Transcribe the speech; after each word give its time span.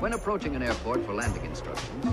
When 0.00 0.14
approaching 0.14 0.56
an 0.56 0.62
airport 0.62 1.04
for 1.04 1.12
landing 1.12 1.44
instructions, 1.44 2.06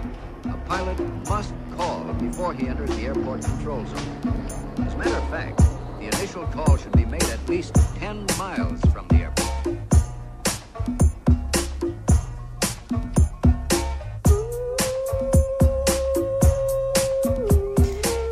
a 0.43 0.57
pilot 0.67 0.99
must 1.29 1.53
call 1.77 2.03
before 2.19 2.53
he 2.53 2.67
enters 2.67 2.89
the 2.97 3.03
airport 3.03 3.43
control 3.43 3.85
zone. 3.85 4.83
As 4.85 4.93
a 4.93 4.97
matter 4.97 5.15
of 5.15 5.29
fact, 5.29 5.59
the 5.97 6.07
initial 6.07 6.45
call 6.47 6.75
should 6.75 6.91
be 6.91 7.05
made 7.05 7.23
at 7.23 7.39
least 7.47 7.73
10 7.95 8.25
miles 8.37 8.81
from 8.91 9.07
the 9.07 9.15
airport. 9.23 9.47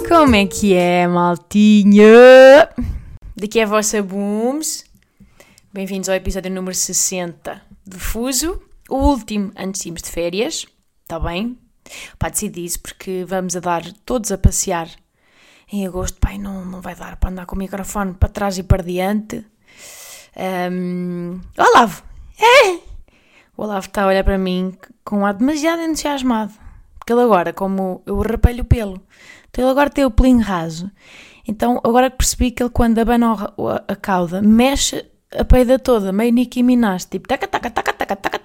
Como 0.10 0.36
é 0.36 0.46
que 0.48 0.74
é, 0.74 1.08
maltinha? 1.08 2.68
Daqui 3.38 3.60
é 3.62 3.64
a 3.64 3.66
vossa 3.66 4.04
Booms. 4.04 4.84
Bem-vindos 5.72 6.10
ao 6.10 6.16
episódio 6.16 6.52
número 6.52 6.76
60 6.76 7.62
de 7.88 7.98
Fuso, 7.98 8.62
O 8.90 8.98
último 8.98 9.52
antes 9.56 9.82
de 9.82 9.90
irmos 9.90 10.02
de 10.02 10.10
férias, 10.10 10.66
está 11.02 11.20
bem? 11.20 11.58
Pá, 12.18 12.30
decidi 12.30 12.66
isso 12.66 12.80
porque 12.80 13.26
vamos 13.28 13.56
a 13.56 13.60
dar 13.60 13.84
todos 14.06 14.32
a 14.32 14.38
passear 14.38 14.90
em 15.72 15.86
agosto. 15.86 16.20
Pai, 16.20 16.38
não, 16.38 16.66
não 16.66 16.82
vai 16.82 16.96
dar 16.96 17.18
para 17.18 17.30
andar 17.30 17.46
com 17.46 17.56
o 17.56 17.60
microfone 17.60 18.14
para 18.14 18.30
trás 18.30 18.58
e 18.58 18.64
para 18.64 18.84
diante. 18.84 19.46
Um, 20.72 21.40
Olavo! 21.58 22.04
É! 22.40 22.76
O 23.58 23.64
Olavo 23.64 23.88
está 23.88 24.04
a 24.04 24.08
olhar 24.08 24.24
para 24.24 24.38
mim 24.38 24.78
com 25.04 25.26
ar 25.26 25.34
demasiado 25.34 25.82
entusiasmado. 25.82 26.54
Porque 26.98 27.14
ele 27.14 27.22
agora, 27.22 27.54
como 27.54 28.02
eu 28.06 28.20
rapelho 28.20 28.64
o 28.64 28.66
pelo, 28.66 29.02
então 29.50 29.64
ele 29.64 29.72
agora 29.72 29.90
tem 29.90 30.06
o 30.06 30.12
pelinho 30.12 30.42
raso. 30.42 30.92
Então 31.48 31.80
agora 31.84 32.10
que 32.10 32.18
percebi 32.18 32.52
que 32.52 32.64
ele 32.64 32.72
quando 32.72 33.00
abana 33.00 33.34
a, 33.34 33.94
a 33.94 33.96
cauda, 33.96 34.42
mexe 34.42 35.06
a 35.32 35.46
peida 35.46 35.78
toda, 35.78 36.12
meio 36.12 36.34
Nicki 36.34 36.64
Minaj, 36.64 37.06
tipo 37.06 37.28
taca 37.28 37.48
taca 37.48 37.70
taca 37.70 37.94
taca 37.94 38.16
taca 38.16 38.40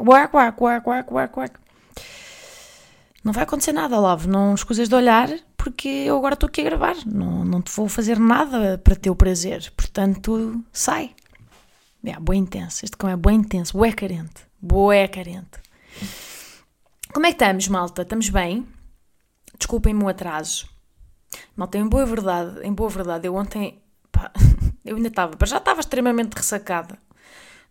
work 0.00 0.36
work 0.36 0.62
work 0.62 0.88
work 0.88 1.12
work 1.12 1.38
work. 1.38 1.60
Não 3.22 3.32
vai 3.32 3.42
acontecer 3.44 3.72
nada, 3.72 3.98
Olavo, 3.98 4.28
não 4.28 4.54
escusas 4.54 4.88
de 4.88 4.94
olhar, 4.94 5.28
porque 5.56 5.88
eu 5.88 6.16
agora 6.16 6.34
estou 6.34 6.48
aqui 6.48 6.62
a 6.62 6.64
gravar, 6.64 6.96
não, 7.04 7.44
não 7.44 7.60
te 7.60 7.70
vou 7.70 7.86
fazer 7.86 8.18
nada 8.18 8.78
para 8.78 8.96
teu 8.96 9.14
prazer, 9.14 9.70
portanto, 9.76 10.64
sai. 10.72 11.14
É, 12.02 12.18
boa 12.18 12.34
intenso, 12.34 12.82
este 12.82 12.96
cão 12.96 13.10
é 13.10 13.16
boa 13.16 13.34
intenso, 13.34 13.74
boa 13.74 13.92
carente, 13.92 14.46
boa 14.58 15.06
carente. 15.06 15.60
Como 17.12 17.26
é 17.26 17.28
que 17.28 17.34
estamos, 17.34 17.68
malta? 17.68 18.02
Estamos 18.02 18.30
bem? 18.30 18.66
Desculpem-me 19.58 20.02
o 20.02 20.08
atraso. 20.08 20.66
Malta, 21.54 21.76
em 21.76 21.86
boa 21.86 22.06
verdade, 22.06 22.60
em 22.62 22.72
boa 22.72 22.88
verdade, 22.88 23.26
eu 23.26 23.34
ontem, 23.34 23.82
pá, 24.10 24.32
eu 24.82 24.96
ainda 24.96 25.08
estava, 25.08 25.36
já 25.44 25.58
estava 25.58 25.80
extremamente 25.80 26.34
ressacada 26.34 26.98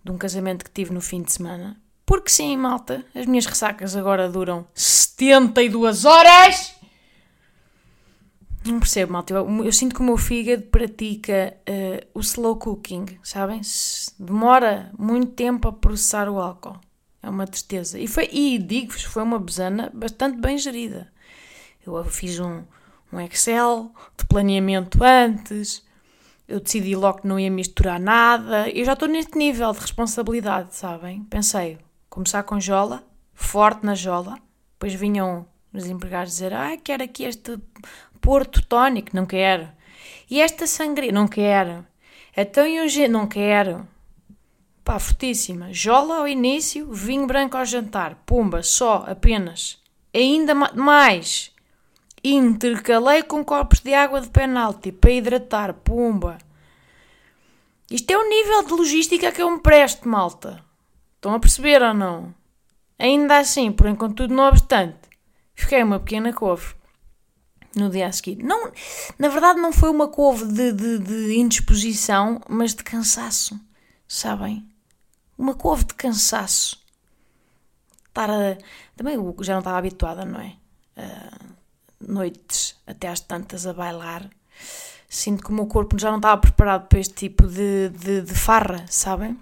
de 0.03 0.11
um 0.11 0.17
casamento 0.17 0.63
que 0.63 0.71
tive 0.71 0.93
no 0.93 1.01
fim 1.01 1.23
de 1.23 1.33
semana. 1.33 1.75
Porque 2.09 2.31
sim, 2.31 2.57
malta, 2.57 3.05
as 3.13 3.27
minhas 3.27 3.45
ressacas 3.45 3.95
agora 3.95 4.27
duram 4.27 4.65
72 4.73 6.05
horas! 6.05 6.73
Não 8.65 8.79
percebo, 8.79 9.13
malta. 9.13 9.31
Eu, 9.31 9.63
eu 9.63 9.71
sinto 9.71 9.93
que 9.93 10.01
o 10.01 10.03
meu 10.03 10.17
fígado 10.17 10.63
pratica 10.63 11.55
uh, 11.69 12.07
o 12.15 12.19
slow 12.21 12.55
cooking, 12.55 13.05
sabem? 13.21 13.61
Demora 14.17 14.91
muito 14.97 15.33
tempo 15.33 15.67
a 15.67 15.71
processar 15.71 16.27
o 16.27 16.39
álcool. 16.39 16.79
É 17.21 17.29
uma 17.29 17.45
tristeza. 17.45 17.99
E, 17.99 18.07
foi, 18.07 18.27
e 18.31 18.57
digo-vos, 18.57 19.03
foi 19.03 19.21
uma 19.21 19.37
besana 19.37 19.91
bastante 19.93 20.41
bem 20.41 20.57
gerida. 20.57 21.13
Eu 21.85 22.03
fiz 22.05 22.39
um, 22.39 22.63
um 23.13 23.19
Excel 23.19 23.91
de 24.17 24.25
planeamento 24.25 24.97
antes, 25.03 25.85
eu 26.47 26.59
decidi 26.59 26.95
logo 26.95 27.21
que 27.21 27.27
não 27.27 27.39
ia 27.39 27.51
misturar 27.51 27.99
nada. 27.99 28.67
Eu 28.67 28.83
já 28.83 28.93
estou 28.93 29.07
neste 29.07 29.37
nível 29.37 29.71
de 29.73 29.79
responsabilidade, 29.79 30.73
sabem? 30.73 31.23
Pensei, 31.25 31.77
começar 32.09 32.43
com 32.43 32.59
jola, 32.59 33.03
forte 33.33 33.85
na 33.85 33.95
jola, 33.95 34.37
depois 34.73 34.93
vinham 34.93 35.45
os 35.73 35.85
empregados 35.85 36.33
dizer: 36.33 36.53
Ah, 36.53 36.75
quero 36.77 37.03
aqui 37.03 37.23
este 37.23 37.57
porto 38.19 38.65
tónico, 38.65 39.15
não 39.15 39.25
quero. 39.25 39.69
E 40.29 40.41
esta 40.41 40.67
sangria, 40.67 41.11
não 41.11 41.27
quero. 41.27 41.85
Então 42.35 42.65
e 42.65 42.79
o 42.79 43.09
não 43.09 43.27
quero. 43.27 43.87
Pá, 44.83 44.97
fortíssima. 44.97 45.73
Jola 45.73 46.17
ao 46.17 46.27
início, 46.27 46.91
vinho 46.91 47.27
branco 47.27 47.57
ao 47.57 47.65
jantar. 47.65 48.15
Pumba, 48.25 48.63
só, 48.63 49.05
apenas. 49.07 49.79
Ainda 50.13 50.55
mais. 50.55 51.51
Intercalei 52.23 53.23
com 53.23 53.43
copos 53.43 53.79
de 53.79 53.93
água 53.93 54.21
de 54.21 54.29
penalti 54.29 54.91
para 54.91 55.11
hidratar. 55.11 55.73
Pumba. 55.73 56.37
Isto 57.89 58.11
é 58.11 58.17
o 58.17 58.29
nível 58.29 58.63
de 58.63 58.73
logística 58.73 59.31
que 59.31 59.41
eu 59.41 59.49
me 59.49 59.59
presto, 59.59 60.07
malta. 60.07 60.63
Estão 61.19 61.33
a 61.33 61.39
perceber 61.39 61.81
ou 61.81 61.93
não? 61.93 62.33
Ainda 62.97 63.37
assim, 63.37 63.71
por 63.71 63.87
enquanto 63.87 64.15
tudo 64.15 64.33
não 64.33 64.47
obstante, 64.47 64.97
fiquei 65.53 65.83
uma 65.83 65.99
pequena 65.99 66.33
couve 66.33 66.73
no 67.75 67.89
dia 67.89 68.07
a 68.07 68.11
seguir. 68.11 68.41
Não, 68.41 68.71
na 69.19 69.27
verdade, 69.27 69.59
não 69.59 69.71
foi 69.71 69.89
uma 69.89 70.07
couve 70.07 70.45
de, 70.45 70.71
de, 70.71 70.97
de 70.97 71.37
indisposição, 71.37 72.41
mas 72.49 72.73
de 72.73 72.83
cansaço. 72.83 73.59
Sabem? 74.07 74.67
uma 75.39 75.55
couve 75.55 75.85
de 75.85 75.93
cansaço. 75.93 76.77
Estar 78.09 78.29
a... 78.29 78.57
Também 78.95 79.15
já 79.39 79.53
não 79.53 79.59
estava 79.59 79.77
habituada, 79.77 80.25
não 80.25 80.41
é? 80.41 80.53
Noites 82.05 82.75
até 82.85 83.07
às 83.07 83.21
tantas 83.21 83.65
a 83.65 83.73
bailar. 83.73 84.29
Sinto 85.07 85.43
que 85.43 85.49
o 85.49 85.53
meu 85.53 85.65
corpo 85.65 85.97
já 85.97 86.09
não 86.09 86.17
estava 86.17 86.39
preparado 86.39 86.87
para 86.87 86.99
este 86.99 87.13
tipo 87.13 87.47
de, 87.47 87.89
de, 87.89 88.21
de 88.21 88.35
farra, 88.35 88.85
sabem? 88.89 89.39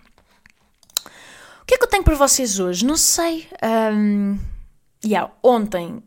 É 1.77 1.79
que 1.79 1.85
eu 1.85 1.89
tenho 1.89 2.03
para 2.03 2.15
vocês 2.15 2.59
hoje? 2.59 2.83
Não 2.83 2.97
sei. 2.97 3.47
Um, 3.93 4.39
yeah, 5.05 5.31
ontem, 5.43 6.01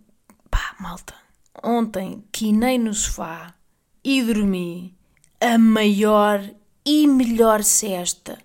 pá, 0.50 0.74
malta, 0.80 1.14
ontem 1.62 2.24
quinei 2.32 2.76
no 2.76 2.92
sofá 2.92 3.54
e 4.02 4.20
dormi 4.20 4.98
a 5.40 5.56
maior 5.56 6.42
e 6.84 7.06
melhor 7.06 7.62
cesta 7.62 8.36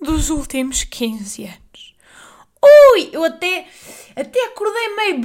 dos 0.00 0.30
últimos 0.30 0.84
15 0.84 1.46
anos. 1.46 1.96
Ui, 2.64 3.10
eu 3.12 3.24
até, 3.24 3.66
até 4.14 4.44
acordei 4.44 4.94
meio, 4.94 5.20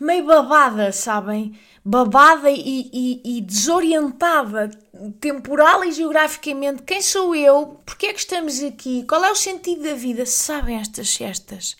meio 0.00 0.26
babada, 0.26 0.90
sabem? 0.90 1.56
Babada 1.82 2.50
e, 2.50 2.90
e, 2.92 3.38
e, 3.38 3.40
desorientada, 3.40 4.70
temporal 5.18 5.82
e 5.84 5.92
geograficamente. 5.92 6.82
Quem 6.82 7.00
sou 7.00 7.34
eu? 7.34 7.80
Porquê 7.86 8.06
é 8.06 8.12
que 8.12 8.20
estamos 8.20 8.62
aqui? 8.62 9.04
Qual 9.08 9.24
é 9.24 9.30
o 9.30 9.36
sentido 9.36 9.82
da 9.82 9.94
vida? 9.94 10.26
Sabem 10.26 10.76
estas 10.76 11.08
cestas? 11.08 11.76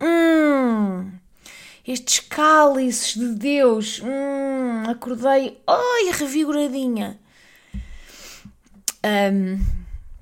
Hum, 0.00 1.12
estes 1.86 2.20
cálices 2.20 3.14
de 3.14 3.28
Deus. 3.34 4.02
Hum, 4.02 4.90
acordei, 4.90 5.60
ai, 5.66 6.12
revigoradinha. 6.12 7.18
Um, 9.04 9.60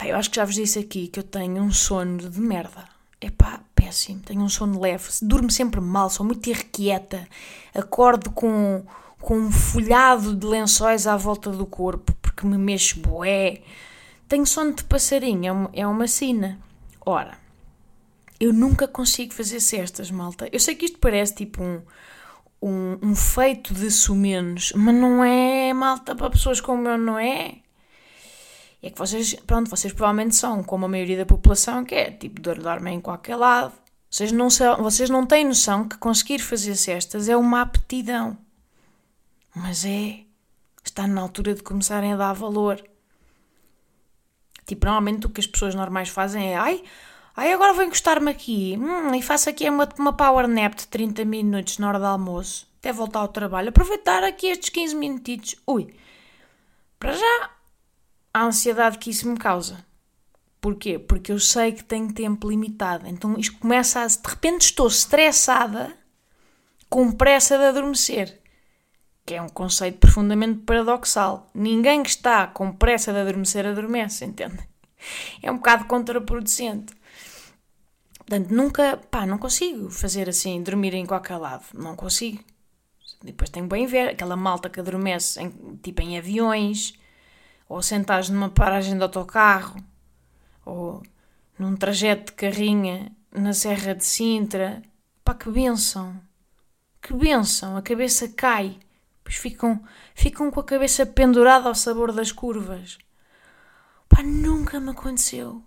eu 0.05 0.17
acho 0.17 0.31
que 0.31 0.37
já 0.37 0.45
vos 0.45 0.55
disse 0.55 0.79
aqui 0.79 1.09
que 1.09 1.19
eu 1.19 1.25
tenho 1.25 1.63
um 1.63 1.73
sono 1.73 2.19
de 2.19 2.41
merda. 2.41 2.85
É 3.21 3.31
pá, 3.31 3.61
péssimo. 3.75 4.21
Tenho 4.21 4.43
um 4.43 4.49
sono 4.49 4.81
leve. 4.81 5.09
Durmo 5.23 5.51
sempre 5.51 5.81
mal, 5.81 6.11
sou 6.11 6.25
muito 6.25 6.49
irrequieta. 6.49 7.27
Acordo 7.75 8.31
com, 8.31 8.85
com 9.21 9.39
um 9.39 9.51
folhado 9.51 10.35
de 10.35 10.47
lençóis 10.47 11.07
à 11.07 11.17
volta 11.17 11.51
do 11.51 11.67
corpo 11.67 12.13
porque 12.21 12.47
me 12.47 12.59
mexo 12.59 13.01
boé. 13.01 13.63
Tenho 14.29 14.47
sono 14.47 14.75
de 14.75 14.85
passarinho, 14.85 15.47
é 15.47 15.53
uma, 15.53 15.71
é 15.73 15.87
uma 15.87 16.07
sina. 16.07 16.59
Ora, 17.05 17.39
eu 18.39 18.53
nunca 18.53 18.87
consigo 18.87 19.33
fazer 19.33 19.61
cestas, 19.61 20.11
malta. 20.11 20.49
Eu 20.53 20.61
sei 20.61 20.75
que 20.75 20.85
isto 20.85 20.99
parece 20.99 21.35
tipo 21.35 21.63
um, 21.63 21.81
um, 22.61 22.99
um 23.03 23.15
feito 23.15 23.73
de 23.73 23.91
sumenos, 23.91 24.73
mas 24.75 24.95
não 24.95 25.25
é, 25.25 25.73
malta, 25.73 26.15
para 26.15 26.31
pessoas 26.31 26.61
como 26.61 26.87
eu, 26.89 26.99
não 26.99 27.19
é? 27.19 27.57
é 28.83 28.91
que 28.91 28.99
vocês, 28.99 29.35
pronto, 29.47 29.71
vocês 29.71 29.93
provavelmente 29.93 30.37
são 30.37 30.63
como 30.63 30.85
a 30.85 30.89
maioria 30.89 31.17
da 31.17 31.27
população, 31.27 31.85
que 31.85 31.95
é 31.95 32.11
tipo, 32.11 32.41
dormem 32.41 32.97
em 32.97 33.01
qualquer 33.01 33.37
lado. 33.37 33.73
Vocês 34.11 34.31
não, 34.31 34.51
são, 34.51 34.83
vocês 34.83 35.11
não 35.11 35.27
têm 35.27 35.45
noção 35.45 35.89
que 35.89 35.97
conseguir 35.99 36.39
fazer 36.39 36.77
cestas 36.77 37.29
é 37.29 37.37
uma 37.37 37.63
aptidão. 37.63 38.37
Mas 39.57 39.87
é. 39.87 40.21
Está 40.85 41.07
na 41.07 41.23
altura 41.23 41.55
de 41.55 41.63
começarem 41.63 42.13
a 42.13 42.17
dar 42.17 42.35
valor. 42.35 42.81
Tipo, 44.67 44.85
normalmente 44.85 45.27
o 45.27 45.31
que 45.31 45.41
as 45.41 45.47
pessoas 45.47 45.75
normais 45.75 46.11
fazem 46.11 46.53
é 46.53 46.57
ai, 46.57 46.85
ai 47.35 47.53
agora 47.53 47.73
vou 47.73 47.85
encostar-me 47.85 48.31
aqui 48.31 48.77
hum, 48.79 49.15
e 49.15 49.23
faço 49.23 49.49
aqui 49.49 49.69
uma, 49.69 49.89
uma 49.99 50.13
power 50.13 50.47
nap 50.47 50.75
de 50.75 50.89
30 50.89 51.25
minutos 51.25 51.79
na 51.79 51.89
hora 51.89 51.99
do 51.99 52.05
almoço, 52.05 52.69
até 52.79 52.93
voltar 52.93 53.21
ao 53.21 53.29
trabalho, 53.29 53.69
aproveitar 53.69 54.25
aqui 54.25 54.49
estes 54.49 54.69
15 54.71 54.95
minutitos. 54.97 55.57
Ui, 55.67 55.95
para 56.99 57.13
já 57.13 57.51
a 58.35 58.45
ansiedade 58.45 58.99
que 58.99 59.11
isso 59.11 59.29
me 59.29 59.39
causa. 59.39 59.85
Porquê? 60.61 60.99
Porque 60.99 61.33
eu 61.33 61.39
sei 61.39 61.73
que 61.73 61.85
tenho 61.85 62.13
tempo 62.13 62.51
limitado. 62.51 63.07
Então 63.07 63.39
isto 63.39 63.59
começa 63.59 64.01
a. 64.01 64.07
De 64.07 64.29
repente 64.29 64.63
estou 64.63 64.89
estressada 64.89 65.97
com 66.91 67.13
pressa 67.13 67.57
de 67.57 67.65
adormecer. 67.65 68.41
Que 69.27 69.35
é 69.35 69.43
um 69.43 69.49
conceito 69.49 69.99
profundamente 69.99 70.61
paradoxal. 70.61 71.51
Ninguém 71.53 72.03
que 72.03 72.09
está 72.09 72.47
com 72.47 72.73
pressa 72.73 73.13
de 73.13 73.19
adormecer 73.19 73.67
adormece, 73.67 74.25
entende? 74.25 74.59
É 75.43 75.51
um 75.51 75.57
bocado 75.57 75.85
contraproducente. 75.87 76.95
Portanto, 78.19 78.51
nunca, 78.51 78.97
pá, 79.11 79.27
não 79.27 79.39
consigo 79.39 79.91
fazer 79.91 80.29
assim, 80.29 80.63
dormir 80.63 80.95
em 80.95 81.07
qualquer 81.07 81.37
lado. 81.37 81.65
Não 81.75 81.95
consigo. 81.95 82.43
Depois 83.23 83.51
tenho 83.51 83.67
bem 83.67 83.87
ver 83.87 84.11
aquela 84.11 84.37
malta 84.37 84.69
que 84.71 84.81
adormece 84.81 85.41
em, 85.43 85.77
tipo 85.83 86.03
em 86.03 86.19
aviões, 86.19 86.95
ou 87.69 87.83
sentados 87.83 88.29
numa 88.29 88.49
paragem 88.49 88.97
de 88.97 89.03
autocarro, 89.03 89.77
ou 90.65 91.03
num 91.59 91.77
trajeto 91.77 92.27
de 92.27 92.33
carrinha 92.33 93.13
na 93.33 93.53
Serra 93.53 93.95
de 93.95 94.05
Sintra. 94.05 94.83
Pá, 95.25 95.35
que 95.35 95.51
benção! 95.51 96.21
Que 97.01 97.13
benção! 97.15 97.77
A 97.77 97.83
cabeça 97.83 98.29
cai. 98.29 98.79
Pois 99.27 99.35
ficam, 99.35 99.83
ficam 100.15 100.53
com 100.53 100.61
a 100.61 100.65
cabeça 100.65 101.05
pendurada 101.05 101.67
ao 101.67 101.75
sabor 101.75 102.13
das 102.13 102.31
curvas. 102.31 102.97
Pá, 104.09 104.23
nunca 104.23 104.79
me 104.79 104.91
aconteceu. 104.91 105.65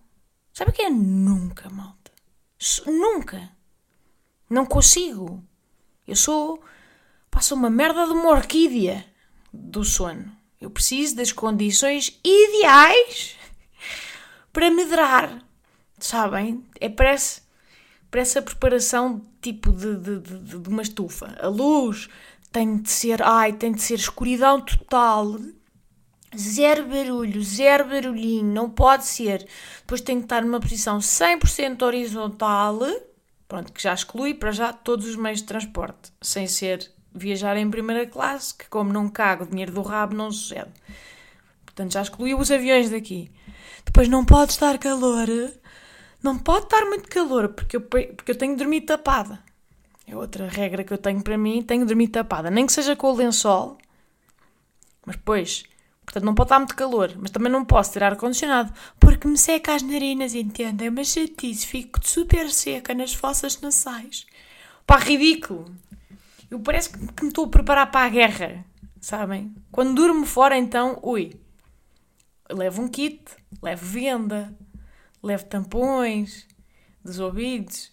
Sabe 0.53 0.71
o 0.71 0.73
que 0.73 0.83
é 0.83 0.89
nunca, 0.89 1.69
malta? 1.69 2.09
Nunca. 2.85 3.49
Não 4.49 4.65
consigo. 4.65 5.43
Eu 6.07 6.15
sou. 6.15 6.63
Passo 7.29 7.53
uma 7.53 7.69
merda 7.69 8.05
de 8.05 8.13
uma 8.13 8.29
orquídea 8.29 9.05
do 9.51 9.83
sono. 9.83 10.31
Eu 10.61 10.69
preciso 10.69 11.17
das 11.17 11.33
condições 11.33 12.17
ideais 12.23 13.35
para 14.53 14.71
medrar. 14.71 15.43
Sabem? 15.99 16.65
É 16.79 16.87
parece, 16.87 17.41
parece 18.09 18.39
a 18.39 18.41
preparação 18.41 19.21
tipo 19.41 19.73
de, 19.73 19.97
de, 19.97 20.19
de, 20.21 20.59
de 20.59 20.69
uma 20.69 20.81
estufa. 20.81 21.37
A 21.41 21.49
luz 21.49 22.07
tem 22.51 22.77
de 22.77 22.89
ser. 22.89 23.21
Ai, 23.23 23.53
tem 23.53 23.71
de 23.71 23.81
ser 23.81 23.95
escuridão 23.95 24.61
total 24.61 25.35
Zero 26.37 26.85
barulho, 26.85 27.41
zero 27.41 27.85
barulhinho, 27.85 28.45
não 28.45 28.69
pode 28.69 29.05
ser. 29.05 29.47
Depois 29.79 29.99
tem 29.99 30.19
que 30.19 30.25
estar 30.25 30.43
numa 30.43 30.59
posição 30.59 30.99
100% 30.99 31.81
horizontal, 31.81 32.79
pronto, 33.47 33.73
que 33.73 33.81
já 33.81 33.93
exclui 33.95 34.35
para 34.35 34.51
já 34.51 34.71
todos 34.71 35.07
os 35.07 35.15
meios 35.15 35.39
de 35.39 35.45
transporte, 35.45 36.11
sem 36.21 36.45
ser 36.45 36.91
viajar 37.13 37.57
em 37.57 37.69
primeira 37.69 38.05
classe, 38.05 38.53
que 38.53 38.69
como 38.69 38.93
não 38.93 39.09
cago 39.09 39.47
dinheiro 39.47 39.71
do 39.71 39.81
rabo 39.81 40.15
não 40.15 40.31
sucede. 40.31 40.69
Portanto, 41.65 41.93
já 41.93 42.03
excluiu 42.03 42.37
os 42.37 42.51
aviões 42.51 42.91
daqui. 42.91 43.31
Depois 43.83 44.07
não 44.07 44.23
pode 44.23 44.51
estar 44.51 44.77
calor, 44.77 45.27
não 46.21 46.37
pode 46.37 46.65
estar 46.65 46.85
muito 46.85 47.09
calor, 47.09 47.49
porque 47.49 47.77
eu, 47.77 47.81
porque 47.81 48.31
eu 48.31 48.37
tenho 48.37 48.53
de 48.53 48.59
dormir 48.59 48.81
tapada. 48.81 49.39
É 50.09 50.15
outra 50.15 50.47
regra 50.47 50.83
que 50.83 50.91
eu 50.91 50.97
tenho 50.97 51.21
para 51.21 51.37
mim, 51.37 51.61
tenho 51.61 51.81
de 51.81 51.87
dormir 51.87 52.07
tapada. 52.07 52.49
Nem 52.49 52.65
que 52.65 52.73
seja 52.73 52.95
com 52.95 53.11
o 53.11 53.15
lençol, 53.15 53.77
mas 55.05 55.15
depois 55.15 55.63
Portanto, 56.09 56.23
não 56.25 56.33
pode 56.33 56.47
estar 56.47 56.57
muito 56.57 56.75
calor, 56.75 57.13
mas 57.19 57.29
também 57.29 57.51
não 57.51 57.63
posso 57.63 57.93
ter 57.93 58.01
ar-condicionado, 58.01 58.73
porque 58.99 59.27
me 59.27 59.37
seca 59.37 59.75
as 59.75 59.83
narinas, 59.83 60.33
entendem? 60.33 60.87
É 60.87 60.89
uma 60.89 61.03
chatice, 61.03 61.67
fico 61.67 61.99
super 62.03 62.49
seca 62.49 62.95
nas 62.95 63.13
fossas 63.13 63.61
nasais. 63.61 64.25
Pá, 64.87 64.97
ridículo! 64.97 65.71
Eu 66.49 66.59
parece 66.61 66.89
que 66.89 67.21
me 67.21 67.27
estou 67.27 67.45
a 67.45 67.49
preparar 67.49 67.91
para 67.91 68.07
a 68.07 68.09
guerra, 68.09 68.65
sabem? 68.99 69.53
Quando 69.71 69.93
durmo 69.93 70.25
fora, 70.25 70.57
então, 70.57 70.97
ui, 71.03 71.39
levo 72.49 72.81
um 72.81 72.87
kit, 72.87 73.21
levo 73.61 73.85
venda, 73.85 74.51
levo 75.21 75.45
tampões 75.45 76.47
dos 77.05 77.19
ouvidos, 77.19 77.91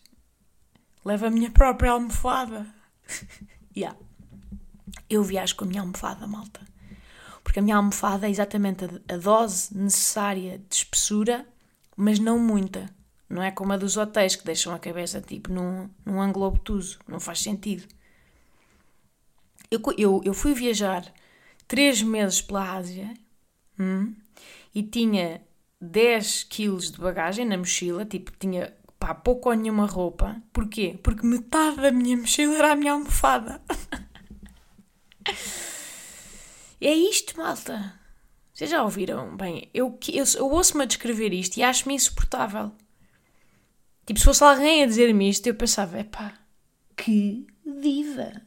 levo 1.07 1.27
a 1.27 1.31
minha 1.31 1.51
própria 1.51 1.93
almofada. 1.93 2.67
yeah. 3.77 3.97
Eu 5.09 5.23
viajo 5.23 5.57
com 5.57 5.65
a 5.65 5.69
minha 5.69 5.81
almofada, 5.81 6.27
malta 6.27 6.61
porque 7.47 7.61
a 7.61 7.63
minha 7.63 7.77
almofada 7.77 8.27
é 8.27 8.31
exatamente 8.31 8.85
a, 8.85 9.15
a 9.15 9.17
dose 9.17 9.73
necessária 9.73 10.59
de 10.69 10.75
espessura, 10.75 11.47
mas 11.97 12.19
não 12.19 12.41
muita. 12.41 12.91
Não 13.31 13.41
é 13.41 13.53
como 13.53 13.73
a 13.73 13.77
dos 13.77 13.97
hotéis 13.97 14.35
que 14.35 14.45
deixam 14.45 14.75
a 14.75 14.81
cabeça 14.81 15.21
tipo 15.21 15.53
num, 15.53 15.89
num 16.05 16.21
ângulo 16.21 16.47
obtuso. 16.47 16.99
Não 17.07 17.21
faz 17.21 17.41
sentido. 17.41 17.87
Eu, 19.71 19.81
eu, 19.97 20.21
eu 20.25 20.35
fui 20.35 20.55
viajar 20.55 21.05
três 21.69 22.03
meses 22.03 22.43
pela 22.43 22.73
Ásia 22.73 23.15
hum, 23.79 24.13
e 24.75 24.83
tinha 24.83 25.41
10 25.81 26.43
quilos 26.45 26.91
de 26.91 26.99
bagagem 26.99 27.45
na 27.45 27.57
mochila, 27.57 28.05
tipo, 28.05 28.33
tinha 28.41 28.75
pá, 29.07 29.15
pouco 29.15 29.51
ou 29.51 29.55
nenhuma 29.55 29.87
roupa. 29.87 30.43
Porquê? 30.53 30.99
Porque 31.01 31.25
metade 31.25 31.77
da 31.77 31.93
minha 31.93 32.17
mochila 32.17 32.57
era 32.57 32.73
a 32.73 32.77
minha 32.77 32.93
almofada. 32.93 33.61
É 36.79 36.93
isto, 36.93 37.39
malta. 37.39 37.99
Vocês 38.53 38.69
já 38.69 38.83
ouviram? 38.85 39.35
Bem, 39.35 39.71
eu, 39.73 39.99
eu, 40.13 40.25
eu 40.37 40.51
ouço-me 40.51 40.83
a 40.83 40.87
descrever 40.87 41.33
isto 41.33 41.57
e 41.57 41.63
acho-me 41.63 41.95
insuportável. 41.95 42.71
Tipo, 44.05 44.21
se 44.21 44.27
fosse 44.27 44.45
alguém 44.45 44.83
a 44.83 44.87
dizer-me 44.87 45.29
isto, 45.29 45.47
eu 45.47 45.55
pensava, 45.55 45.99
epá, 45.99 46.35
que 46.95 47.47
diva. 47.65 48.43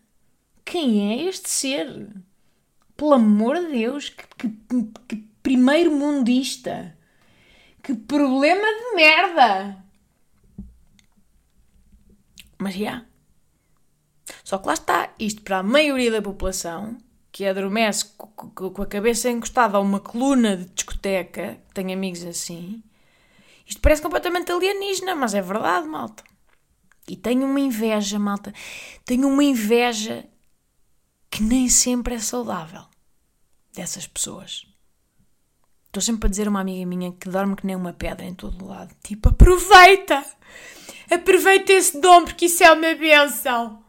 Quem 0.63 1.11
é 1.11 1.23
este 1.27 1.49
ser? 1.49 2.07
Pelo 2.95 3.15
amor 3.15 3.57
de 3.57 3.71
Deus, 3.71 4.09
que, 4.09 4.47
que, 4.47 4.47
que 5.07 5.15
primeiro 5.41 5.91
mundista. 5.91 6.95
Que 7.81 7.95
problema 7.95 8.67
de 8.67 8.95
merda. 8.95 9.88
Mas 12.59 12.73
já. 12.73 12.79
Yeah. 12.79 13.05
Só 14.43 14.57
que 14.57 14.67
lá 14.67 14.73
está, 14.73 15.13
isto 15.17 15.41
para 15.41 15.59
a 15.59 15.63
maioria 15.63 16.11
da 16.11 16.21
população 16.21 16.97
que 17.31 17.45
adormece 17.45 18.05
com 18.15 18.81
a 18.81 18.85
cabeça 18.85 19.29
encostada 19.29 19.77
a 19.77 19.81
uma 19.81 19.99
coluna 19.99 20.57
de 20.57 20.65
discoteca, 20.65 21.61
tenho 21.73 21.93
amigos 21.93 22.23
assim, 22.23 22.83
isto 23.65 23.81
parece 23.81 24.01
completamente 24.01 24.51
alienígena, 24.51 25.15
mas 25.15 25.33
é 25.35 25.41
verdade, 25.41 25.87
malta. 25.87 26.23
E 27.07 27.15
tenho 27.15 27.45
uma 27.45 27.59
inveja, 27.59 28.17
malta, 28.17 28.53
tenho 29.05 29.27
uma 29.27 29.43
inveja 29.43 30.27
que 31.29 31.43
nem 31.43 31.69
sempre 31.69 32.15
é 32.15 32.19
saudável 32.19 32.85
dessas 33.73 34.07
pessoas. 34.07 34.65
Estou 35.89 36.01
sempre 36.01 36.27
a 36.27 36.29
dizer 36.29 36.45
a 36.45 36.51
uma 36.51 36.61
amiga 36.61 36.85
minha 36.85 37.11
que 37.11 37.27
dorme 37.27 37.55
que 37.55 37.65
nem 37.65 37.75
uma 37.75 37.91
pedra 37.91 38.23
em 38.23 38.35
todo 38.35 38.63
o 38.63 38.67
lado. 38.67 38.95
Tipo, 39.03 39.29
aproveita! 39.29 40.23
Aproveita 41.09 41.73
esse 41.73 41.99
dom 41.99 42.25
porque 42.25 42.45
isso 42.45 42.63
é 42.63 42.71
uma 42.71 42.93
benção! 42.93 43.83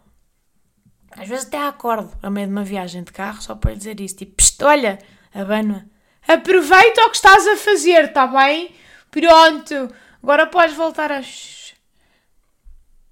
Às 1.11 1.29
vezes 1.29 1.47
até 1.47 1.59
acordo 1.59 2.11
a 2.23 2.31
meio 2.31 2.47
de 2.47 2.53
uma 2.53 2.65
viagem 2.65 3.03
de 3.03 3.13
carro 3.13 3.43
só 3.43 3.55
para 3.55 3.73
lhe 3.73 3.77
dizer 3.77 4.01
isso. 4.01 4.17
Tipo, 4.17 4.35
olha, 4.63 4.99
abano 5.35 5.85
Aproveita 6.27 7.03
o 7.03 7.11
que 7.11 7.17
estás 7.17 7.47
a 7.47 7.57
fazer, 7.57 8.05
está 8.05 8.27
bem? 8.27 8.75
Pronto, 9.11 9.95
agora 10.23 10.47
podes 10.47 10.77
voltar 10.77 11.13
a. 11.13 11.21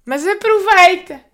Mas 0.05 0.25
aproveita! 0.25 1.28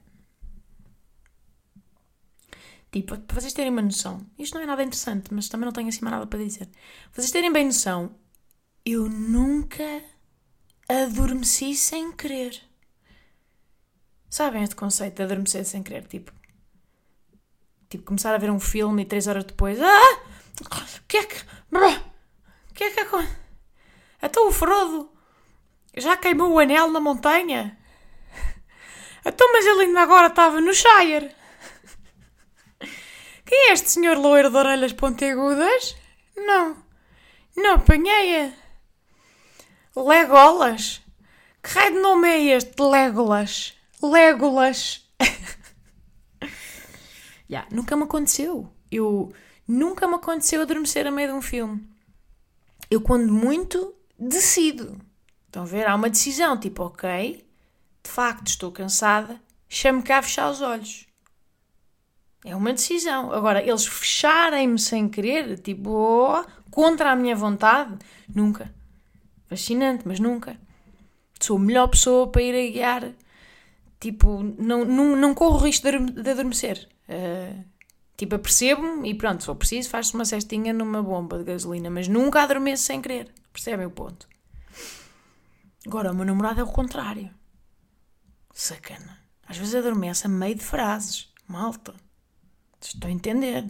Tipo, 2.95 3.17
para 3.17 3.41
vocês 3.41 3.51
terem 3.51 3.73
uma 3.73 3.81
noção, 3.81 4.25
isto 4.39 4.53
não 4.53 4.61
é 4.61 4.65
nada 4.65 4.81
interessante, 4.81 5.33
mas 5.33 5.49
também 5.49 5.65
não 5.65 5.73
tenho 5.73 5.89
assim 5.89 5.99
mais 5.99 6.13
nada 6.13 6.25
para 6.25 6.39
dizer. 6.39 6.69
Para 7.11 7.21
vocês 7.21 7.29
terem 7.29 7.51
bem 7.51 7.65
noção, 7.65 8.15
eu 8.85 9.09
nunca 9.09 10.01
adormeci 10.87 11.75
sem 11.75 12.13
querer. 12.13 12.57
Sabem 14.29 14.63
este 14.63 14.77
conceito 14.77 15.17
de 15.17 15.23
adormecer 15.23 15.65
sem 15.65 15.83
querer? 15.83 16.07
Tipo, 16.07 16.31
Tipo, 17.89 18.05
começar 18.05 18.33
a 18.33 18.37
ver 18.37 18.49
um 18.49 18.61
filme 18.61 19.01
e 19.01 19.05
três 19.05 19.27
horas 19.27 19.43
depois. 19.43 19.77
Ah! 19.81 20.19
O 20.61 21.03
que 21.05 21.17
é 21.17 21.25
que. 21.25 21.35
O 21.73 22.73
que 22.73 22.83
é 22.85 22.91
que 22.91 22.99
acontece? 23.01 23.35
Então 24.23 24.47
o 24.47 24.53
Frodo 24.53 25.11
já 25.97 26.15
queimou 26.15 26.49
o 26.49 26.59
anel 26.59 26.89
na 26.91 27.01
montanha? 27.01 27.77
Então, 29.25 29.51
mas 29.51 29.65
ele 29.65 29.81
ainda 29.85 30.01
agora 30.01 30.27
estava 30.27 30.61
no 30.61 30.73
Shire. 30.73 31.35
Quem 33.45 33.69
é 33.69 33.73
este 33.73 33.91
senhor 33.91 34.17
loiro 34.17 34.49
de 34.49 34.57
orelhas 34.57 34.93
pontiagudas? 34.93 35.95
Não. 36.35 36.77
Não 37.55 37.75
apanhei-a. 37.75 38.51
Legolas? 39.95 41.01
Que 41.61 41.69
raio 41.69 41.93
de 41.93 41.99
nome 41.99 42.27
é 42.27 42.43
este? 42.55 42.81
Legolas? 42.81 43.73
Legolas. 44.01 45.05
Yeah, 47.47 47.69
nunca 47.71 47.95
me 47.95 48.05
aconteceu. 48.05 48.67
Eu 48.91 49.31
nunca 49.67 50.07
me 50.07 50.15
aconteceu 50.15 50.63
adormecer 50.63 51.05
a 51.05 51.11
meio 51.11 51.27
de 51.29 51.35
um 51.35 51.41
filme. 51.43 51.87
Eu, 52.89 52.99
quando 53.01 53.31
muito, 53.31 53.93
decido. 54.17 54.99
Estão 55.45 55.61
a 55.61 55.65
ver? 55.65 55.87
Há 55.87 55.93
uma 55.93 56.09
decisão, 56.09 56.59
tipo, 56.59 56.83
ok, 56.83 57.47
de 58.03 58.09
facto 58.09 58.47
estou 58.47 58.71
cansada, 58.71 59.39
chame 59.69 60.01
cá 60.01 60.17
a 60.17 60.21
fechar 60.23 60.49
os 60.49 60.61
olhos. 60.61 61.04
É 62.45 62.55
uma 62.55 62.71
decisão. 62.71 63.33
Agora, 63.33 63.59
eles 63.59 63.87
fecharem-me 63.87 64.77
sem 64.77 65.09
querer, 65.09 65.57
tipo, 65.57 65.89
oh, 65.89 66.45
contra 66.69 67.11
a 67.11 67.15
minha 67.15 67.35
vontade, 67.35 67.97
nunca. 68.33 68.71
Fascinante, 69.49 70.03
mas 70.07 70.19
nunca. 70.19 70.55
Sou 71.39 71.57
a 71.57 71.59
melhor 71.59 71.87
pessoa 71.87 72.27
para 72.31 72.43
ir 72.43 72.53
a 72.53 72.71
guiar. 72.71 73.11
Tipo, 73.99 74.43
não, 74.43 74.85
não, 74.85 75.15
não 75.15 75.33
corro 75.33 75.55
o 75.55 75.63
risco 75.63 75.87
de 75.89 76.29
adormecer. 76.29 76.87
Uh, 77.09 77.65
tipo, 78.15 78.35
apercebo-me 78.35 79.09
e 79.09 79.15
pronto, 79.15 79.39
se 79.41 79.47
for 79.47 79.55
preciso, 79.55 79.89
faz-se 79.89 80.13
uma 80.13 80.23
cestinha 80.23 80.71
numa 80.71 81.01
bomba 81.01 81.39
de 81.39 81.45
gasolina, 81.45 81.89
mas 81.89 82.07
nunca 82.07 82.43
adormeço 82.43 82.83
sem 82.83 83.01
querer. 83.01 83.33
Percebem 83.51 83.87
o 83.87 83.91
ponto? 83.91 84.27
Agora, 85.87 86.11
o 86.11 86.15
meu 86.15 86.25
namorado 86.25 86.61
é 86.61 86.63
o 86.63 86.67
contrário. 86.67 87.31
Sacana. 88.53 89.19
Às 89.47 89.57
vezes 89.57 89.73
adormece 89.73 90.27
a 90.27 90.29
meio 90.29 90.53
de 90.53 90.63
frases. 90.63 91.33
Malta. 91.47 92.04
Estou 92.81 93.09
a 93.09 93.11
entender. 93.11 93.65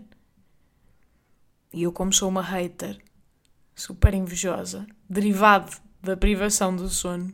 E 1.74 1.84
eu, 1.84 1.92
como 1.92 2.14
sou 2.14 2.30
uma 2.30 2.42
hater, 2.42 2.98
super 3.76 4.14
invejosa, 4.14 4.88
derivado 5.10 5.76
da 6.02 6.16
privação 6.16 6.76
do 6.76 6.88
sono, 6.88 7.34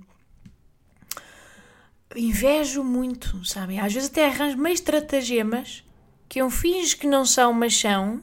invejo 2.15 2.83
muito, 2.83 3.43
sabem? 3.45 3.79
Às 3.79 3.93
vezes 3.93 4.09
até 4.09 4.25
arranjo 4.27 4.57
meio 4.57 4.73
estratagemas 4.73 5.83
que 6.27 6.39
eu 6.41 6.49
finjo 6.49 6.97
que 6.97 7.07
não 7.07 7.25
são, 7.25 7.53
mas 7.53 7.77
são, 7.77 8.21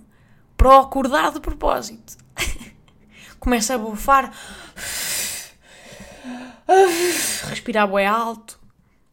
para 0.57 0.81
acordar 0.81 1.31
de 1.31 1.41
propósito. 1.41 2.17
Começa 3.39 3.75
a 3.75 3.79
bufar, 3.79 4.33
respirar 7.49 7.87
bem 7.87 8.07
alto, 8.07 8.59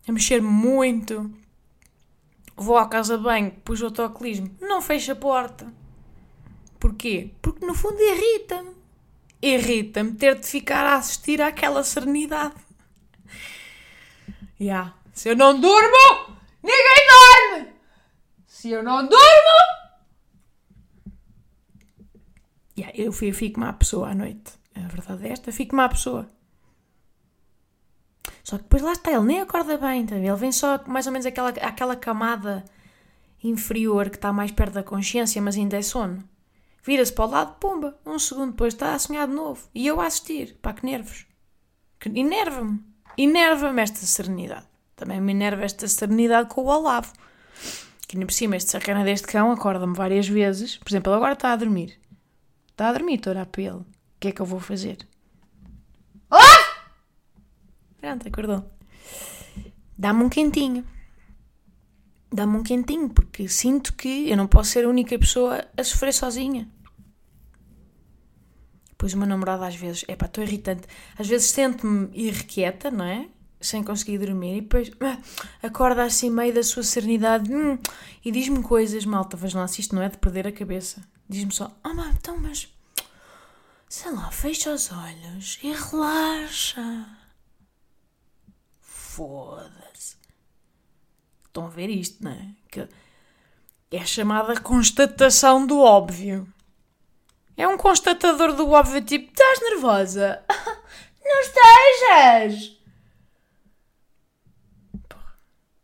a 0.08 0.12
mexer 0.12 0.42
muito. 0.42 1.32
Vou 2.56 2.78
à 2.78 2.88
casa 2.88 3.18
de 3.18 3.24
banho, 3.24 3.52
pus 3.64 3.82
o 3.82 3.86
autoclismo, 3.86 4.56
não 4.62 4.82
fecha 4.82 5.12
a 5.12 5.16
porta. 5.16 5.72
Porquê? 6.80 7.32
Porque 7.42 7.66
no 7.66 7.74
fundo 7.74 8.00
irrita-me. 8.00 8.72
Irrita-me 9.42 10.14
ter 10.14 10.40
de 10.40 10.48
ficar 10.48 10.86
a 10.86 10.96
assistir 10.96 11.42
àquela 11.42 11.84
serenidade. 11.84 12.56
Yeah. 14.60 14.96
Se 15.14 15.30
eu 15.30 15.36
não 15.36 15.60
durmo, 15.60 16.38
ninguém 16.64 17.08
dorme! 17.10 17.74
Se 18.48 18.72
eu 18.72 18.82
não 18.82 19.08
durmo. 19.08 19.56
Yeah, 22.78 22.98
eu 22.98 23.12
fico 23.12 23.60
má 23.60 23.74
pessoa 23.74 24.12
à 24.12 24.16
noite. 24.16 24.54
A 24.76 24.88
verdade 24.88 25.28
é 25.28 25.32
esta, 25.32 25.52
fico 25.52 25.76
má 25.76 25.88
pessoa. 25.88 26.30
Só 28.46 28.58
que 28.58 28.64
depois 28.64 28.84
lá 28.84 28.92
está, 28.92 29.12
ele 29.12 29.26
nem 29.26 29.42
acorda 29.42 29.76
bem, 29.76 30.06
tá? 30.06 30.16
ele 30.16 30.36
vem 30.36 30.52
só 30.52 30.80
mais 30.86 31.08
ou 31.08 31.12
menos 31.12 31.26
aquela, 31.26 31.50
aquela 31.50 31.96
camada 31.96 32.64
inferior 33.44 34.08
que 34.08 34.18
está 34.18 34.32
mais 34.32 34.52
perto 34.52 34.74
da 34.74 34.84
consciência, 34.84 35.42
mas 35.42 35.56
ainda 35.58 35.78
é 35.78 35.82
sono. 35.82 36.24
Vira-se 36.84 37.12
para 37.12 37.26
o 37.26 37.30
lado, 37.32 37.56
pumba, 37.60 37.98
um 38.06 38.20
segundo 38.20 38.52
depois 38.52 38.76
está 38.76 38.94
a 38.94 39.00
sonhar 39.00 39.28
de 39.28 39.34
novo. 39.34 39.68
E 39.74 39.88
eu 39.88 40.00
a 40.00 40.06
assistir, 40.06 40.60
pá, 40.62 40.74
que 40.74 40.86
nervos. 40.86 41.26
Enerva-me. 42.06 42.80
Enerva-me 43.18 43.82
esta 43.82 44.06
serenidade. 44.06 44.68
Também 44.96 45.20
me 45.20 45.32
enerva 45.32 45.64
esta 45.64 45.88
serenidade 45.88 46.48
com 46.50 46.62
o 46.62 46.68
Olavo. 46.68 47.12
Que 48.08 48.16
nem 48.16 48.28
por 48.28 48.34
cima, 48.34 48.58
este 48.58 48.70
sacana 48.70 49.04
deste 49.04 49.26
cão 49.26 49.52
acorda-me 49.52 49.96
várias 49.96 50.28
vezes. 50.28 50.78
Por 50.78 50.92
exemplo, 50.92 51.12
ele 51.12 51.18
agora 51.18 51.34
está 51.34 51.52
a 51.52 51.56
dormir. 51.56 52.00
Está 52.70 52.90
a 52.90 52.94
dormir, 52.94 53.16
estou 53.16 53.32
a 53.32 53.34
olhar 53.38 53.46
para 53.48 53.62
ele. 53.64 53.78
O 53.78 53.86
que 54.20 54.28
é 54.28 54.32
que 54.32 54.40
eu 54.40 54.46
vou 54.46 54.60
fazer? 54.60 55.00
Pronto, 58.06 58.28
acordou. 58.28 58.64
Dá-me 59.98 60.24
um 60.24 60.30
quentinho. 60.30 60.86
Dá-me 62.32 62.56
um 62.56 62.62
quentinho, 62.62 63.10
porque 63.10 63.48
sinto 63.48 63.94
que 63.94 64.30
eu 64.30 64.38
não 64.38 64.46
posso 64.46 64.70
ser 64.70 64.86
a 64.86 64.90
única 64.90 65.18
pessoa 65.18 65.66
a 65.76 65.84
sofrer 65.84 66.14
sozinha. 66.14 66.70
Pois 68.96 69.16
o 69.16 69.18
meu 69.18 69.26
namorado 69.26 69.64
às 69.64 69.76
vezes, 69.76 70.06
é 70.08 70.16
pá, 70.16 70.28
estou 70.28 70.44
irritante, 70.44 70.88
às 71.18 71.28
vezes 71.28 71.48
sente-me 71.48 72.08
irrequieta, 72.14 72.92
não 72.92 73.06
é? 73.06 73.28
Sem 73.60 73.84
conseguir 73.84 74.20
dormir 74.20 74.58
e 74.58 74.62
depois 74.62 74.92
ah, 75.02 75.18
acorda 75.64 76.04
assim 76.04 76.30
meio 76.30 76.54
da 76.54 76.62
sua 76.62 76.84
serenidade 76.84 77.52
hum, 77.52 77.80
e 78.24 78.32
diz-me 78.32 78.62
coisas, 78.62 79.04
malta, 79.04 79.36
vejam 79.36 79.62
lá 79.62 79.68
se 79.68 79.82
isto 79.82 79.96
não 79.96 80.04
é 80.04 80.10
de 80.10 80.20
perder 80.20 80.48
a 80.48 80.52
cabeça. 80.52 81.02
Diz-me 81.28 81.52
só, 81.52 81.76
ah, 81.84 81.92
oh, 81.92 82.10
então, 82.12 82.38
mas 82.38 82.72
sei 83.90 84.12
lá, 84.12 84.30
fecha 84.30 84.72
os 84.72 84.92
olhos 84.92 85.58
e 85.64 85.72
relaxa. 85.72 87.25
Foda-se. 89.16 90.18
Estão 91.46 91.68
a 91.68 91.70
ver 91.70 91.90
isto, 91.90 92.22
não 92.22 92.32
é? 92.32 92.50
Que 92.70 92.86
é 93.90 94.06
chamada 94.06 94.60
constatação 94.60 95.66
do 95.66 95.80
óbvio. 95.80 96.46
É 97.56 97.66
um 97.66 97.78
constatador 97.78 98.52
do 98.52 98.70
óbvio, 98.72 99.02
tipo, 99.02 99.32
estás 99.32 99.62
nervosa? 99.62 100.44
Não 101.24 101.42
estejas! 101.42 102.78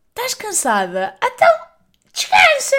Estás 0.09 0.33
cansada? 0.33 1.17
Então, 1.23 1.67
descansa! 2.11 2.75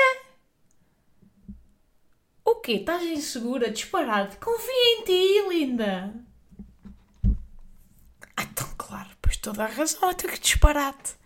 O 2.45 2.57
quê? 2.57 2.73
Estás 2.73 3.03
insegura? 3.05 3.71
Disparado? 3.71 4.37
Confia 4.37 4.99
em 4.99 5.05
ti, 5.05 5.49
linda! 5.49 6.15
Ah, 8.37 8.43
então, 8.43 8.69
claro, 8.77 9.09
pois 9.23 9.32
toda 9.43 9.65
a 9.65 9.67
razão, 9.67 10.09
até 10.09 10.29
que 10.29 10.41
disparate. 10.41 11.21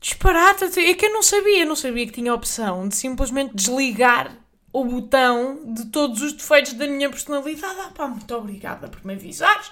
Disparate, 0.00 0.64
é 0.80 0.94
que 0.94 1.06
eu 1.06 1.12
não 1.12 1.22
sabia, 1.22 1.64
não 1.64 1.76
sabia 1.76 2.06
que 2.06 2.12
tinha 2.12 2.32
a 2.32 2.34
opção 2.34 2.88
de 2.88 2.96
simplesmente 2.96 3.54
desligar 3.54 4.36
o 4.72 4.84
botão 4.84 5.72
de 5.72 5.86
todos 5.86 6.22
os 6.22 6.32
defeitos 6.32 6.72
da 6.74 6.86
minha 6.86 7.08
personalidade. 7.08 7.78
Ah 7.80 7.90
pá, 7.94 8.08
muito 8.08 8.34
obrigada 8.34 8.88
por 8.88 9.04
me 9.04 9.14
avisares. 9.14 9.70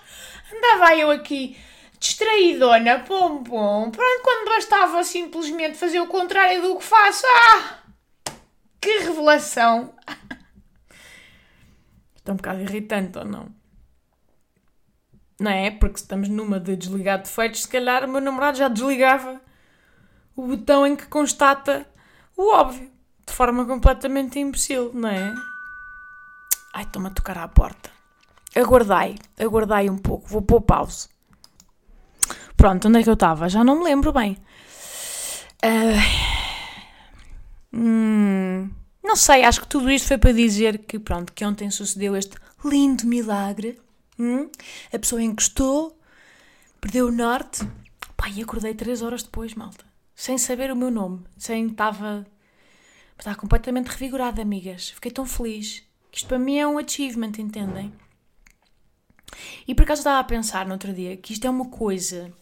Andava 0.54 0.96
eu 0.96 1.10
aqui 1.10 1.56
distraidona, 1.98 3.00
pom 3.00 3.42
pom. 3.42 3.90
Pronto, 3.90 4.22
quando 4.22 4.48
bastava 4.48 5.02
simplesmente 5.02 5.76
fazer 5.76 6.00
o 6.00 6.06
contrário 6.06 6.62
do 6.62 6.76
que 6.78 6.84
faço. 6.84 7.26
Ah! 7.26 7.78
Que 8.80 8.98
revelação! 8.98 9.94
Está 12.16 12.32
um 12.32 12.36
bocado 12.36 12.60
irritante 12.60 13.18
ou 13.18 13.24
não? 13.24 13.57
Não 15.38 15.50
é? 15.50 15.70
Porque 15.70 15.96
estamos 15.96 16.28
numa 16.28 16.58
de 16.58 16.76
desligar 16.76 17.22
defeitos, 17.22 17.62
se 17.62 17.68
calhar 17.68 18.04
o 18.04 18.08
meu 18.08 18.20
namorado 18.20 18.58
já 18.58 18.68
desligava 18.68 19.40
o 20.34 20.46
botão 20.46 20.86
em 20.86 20.96
que 20.96 21.06
constata 21.06 21.86
o 22.36 22.52
óbvio 22.54 22.90
de 23.26 23.32
forma 23.32 23.64
completamente 23.66 24.38
imbecil, 24.38 24.90
não 24.94 25.08
é? 25.08 25.34
Ai, 26.74 26.84
estou-me 26.84 27.08
a 27.08 27.10
tocar 27.10 27.38
à 27.38 27.46
porta. 27.46 27.90
Aguardai, 28.54 29.16
aguardai 29.38 29.90
um 29.90 29.98
pouco, 29.98 30.28
vou 30.28 30.42
pôr 30.42 30.60
pause. 30.62 31.08
Pronto, 32.56 32.88
onde 32.88 32.98
é 32.98 33.02
que 33.02 33.08
eu 33.08 33.14
estava? 33.14 33.48
Já 33.48 33.62
não 33.62 33.78
me 33.78 33.84
lembro 33.84 34.12
bem. 34.12 34.36
Uh, 35.64 36.00
hum, 37.72 38.70
não 39.02 39.16
sei, 39.16 39.44
acho 39.44 39.60
que 39.60 39.68
tudo 39.68 39.90
isto 39.90 40.08
foi 40.08 40.18
para 40.18 40.32
dizer 40.32 40.78
que, 40.78 40.98
pronto, 40.98 41.32
que 41.32 41.44
ontem 41.44 41.70
sucedeu 41.70 42.16
este 42.16 42.36
lindo 42.64 43.06
milagre. 43.06 43.78
Hum? 44.18 44.50
A 44.92 44.98
pessoa 44.98 45.22
encostou, 45.22 45.98
perdeu 46.80 47.08
o 47.08 47.12
norte. 47.12 47.66
Pai, 48.16 48.40
acordei 48.40 48.74
três 48.74 49.02
horas 49.02 49.22
depois, 49.22 49.54
malta. 49.54 49.84
Sem 50.14 50.36
saber 50.36 50.72
o 50.72 50.76
meu 50.76 50.90
nome. 50.90 51.24
Sem 51.36 51.66
estava 51.68 52.26
Está 53.18 53.34
completamente 53.34 53.88
revigorada, 53.88 54.40
amigas. 54.40 54.90
Fiquei 54.90 55.10
tão 55.10 55.26
feliz. 55.26 55.82
Isto 56.12 56.28
para 56.28 56.38
mim 56.38 56.56
é 56.56 56.66
um 56.66 56.78
achievement, 56.78 57.32
entendem? 57.38 57.92
E 59.66 59.74
por 59.74 59.82
acaso 59.82 60.00
estava 60.00 60.20
a 60.20 60.24
pensar 60.24 60.66
no 60.66 60.72
outro 60.72 60.92
dia 60.92 61.16
que 61.16 61.32
isto 61.32 61.44
é 61.44 61.50
uma 61.50 61.66
coisa 61.66 62.32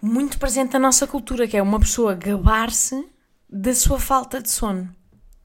muito 0.00 0.38
presente 0.38 0.72
na 0.72 0.78
nossa 0.78 1.06
cultura, 1.06 1.46
que 1.46 1.56
é 1.56 1.62
uma 1.62 1.78
pessoa 1.78 2.14
gabar-se 2.14 3.06
da 3.48 3.74
sua 3.74 4.00
falta 4.00 4.40
de 4.40 4.50
sono. 4.50 4.90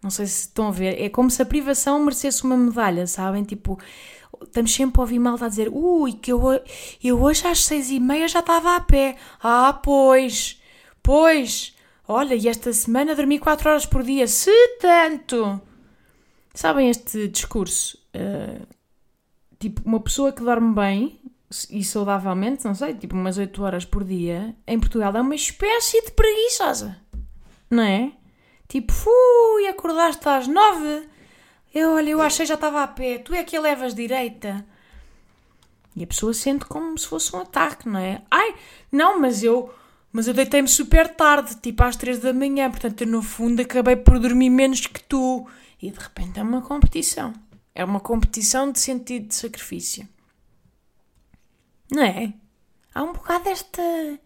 Não 0.01 0.09
sei 0.09 0.25
se 0.25 0.41
estão 0.43 0.69
a 0.69 0.71
ver. 0.71 0.99
É 0.99 1.09
como 1.09 1.29
se 1.29 1.41
a 1.41 1.45
privação 1.45 2.01
merecesse 2.01 2.45
uma 2.45 2.55
medalha, 2.55 3.05
sabem? 3.05 3.43
Tipo, 3.43 3.77
estamos 4.43 4.73
sempre 4.73 4.99
a 4.99 5.03
ouvir 5.03 5.19
mal 5.19 5.37
a 5.41 5.47
dizer 5.47 5.69
ui, 5.71 6.13
que 6.13 6.31
eu, 6.31 6.41
eu 7.03 7.21
hoje 7.21 7.45
às 7.47 7.65
seis 7.65 7.89
e 7.89 7.99
meia 7.99 8.27
já 8.27 8.39
estava 8.39 8.75
a 8.75 8.81
pé. 8.81 9.17
Ah, 9.41 9.73
pois, 9.73 10.61
pois, 11.01 11.75
Olha, 12.07 12.35
e 12.35 12.47
esta 12.47 12.71
semana 12.71 13.13
dormi 13.13 13.37
4 13.37 13.69
horas 13.69 13.85
por 13.85 14.01
dia, 14.01 14.27
se 14.27 14.49
tanto! 14.79 15.61
Sabem 16.53 16.89
este 16.89 17.27
discurso? 17.27 17.97
Uh, 18.15 18.65
tipo, 19.59 19.81
uma 19.83 19.99
pessoa 19.99 20.31
que 20.31 20.41
dorme 20.41 20.73
bem 20.73 21.19
e 21.69 21.83
saudavelmente, 21.83 22.63
não 22.63 22.73
sei, 22.73 22.93
tipo 22.93 23.13
umas 23.13 23.37
8 23.37 23.61
horas 23.61 23.83
por 23.83 24.05
dia, 24.05 24.55
em 24.65 24.79
Portugal 24.79 25.13
é 25.17 25.21
uma 25.21 25.35
espécie 25.35 26.01
de 26.05 26.11
preguiçosa. 26.11 26.97
Não 27.69 27.83
é? 27.83 28.13
Tipo, 28.69 28.93
fui, 28.93 29.67
acordaste 29.67 30.27
às 30.29 30.47
9. 30.47 31.09
Eu, 31.77 31.91
olha, 31.91 32.09
eu 32.09 32.21
achei 32.21 32.43
já 32.43 32.55
estava 32.55 32.81
a 32.81 32.87
pé, 32.87 33.19
tu 33.19 33.35
é 33.35 33.43
que 33.43 33.55
a 33.55 33.61
levas 33.61 33.93
direita. 33.93 34.65
E 35.95 36.03
a 36.03 36.07
pessoa 36.07 36.33
sente 36.33 36.65
como 36.65 36.97
se 36.97 37.07
fosse 37.07 37.35
um 37.35 37.39
ataque, 37.39 37.87
não 37.87 37.99
é? 37.99 38.23
Ai, 38.31 38.55
não, 38.91 39.19
mas 39.19 39.43
eu 39.43 39.71
mas 40.11 40.27
eu 40.27 40.33
deitei-me 40.33 40.67
super 40.67 41.07
tarde, 41.07 41.55
tipo 41.57 41.83
às 41.83 41.95
três 41.95 42.17
da 42.17 42.33
manhã, 42.33 42.71
portanto 42.71 43.01
eu 43.01 43.07
no 43.07 43.21
fundo 43.21 43.61
acabei 43.61 43.95
por 43.95 44.17
dormir 44.17 44.49
menos 44.49 44.87
que 44.87 45.03
tu. 45.03 45.47
E 45.79 45.91
de 45.91 45.99
repente 45.99 46.39
é 46.39 46.43
uma 46.43 46.63
competição. 46.63 47.31
É 47.75 47.85
uma 47.85 47.99
competição 47.99 48.71
de 48.71 48.79
sentido 48.79 49.27
de 49.27 49.35
sacrifício. 49.35 50.09
Não 51.91 52.01
é? 52.01 52.33
Há 52.95 53.03
um 53.03 53.13
bocado 53.13 53.49
esta. 53.49 54.19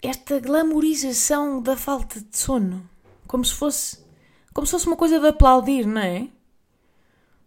esta 0.00 0.40
glamorização 0.40 1.60
da 1.60 1.76
falta 1.76 2.18
de 2.18 2.38
sono. 2.38 2.88
Como 3.26 3.44
se 3.44 3.54
fosse. 3.54 3.98
Como 4.52 4.66
se 4.66 4.72
fosse 4.72 4.86
uma 4.86 4.96
coisa 4.96 5.20
de 5.20 5.28
aplaudir, 5.28 5.86
não 5.86 6.00
é? 6.00 6.28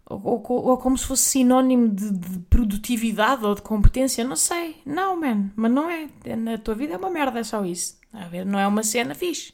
Ou, 0.06 0.22
ou, 0.24 0.68
ou, 0.68 0.78
como 0.78 0.98
se 0.98 1.06
fosse 1.06 1.24
sinónimo 1.24 1.88
de, 1.88 2.12
de, 2.12 2.40
produtividade 2.50 3.46
ou 3.46 3.56
de 3.56 3.62
competência, 3.62 4.24
não 4.24 4.36
sei. 4.36 4.82
Não, 4.86 5.20
man, 5.20 5.50
mas 5.56 5.72
não 5.72 5.90
é. 5.90 6.10
Na 6.36 6.58
tua 6.58 6.76
vida 6.76 6.94
é 6.94 6.98
uma 6.98 7.10
merda, 7.10 7.40
é 7.40 7.44
só 7.44 7.64
isso. 7.64 7.98
A 8.12 8.28
ver, 8.28 8.46
não 8.46 8.60
é 8.60 8.68
uma 8.68 8.84
cena 8.84 9.16
fixe. 9.16 9.54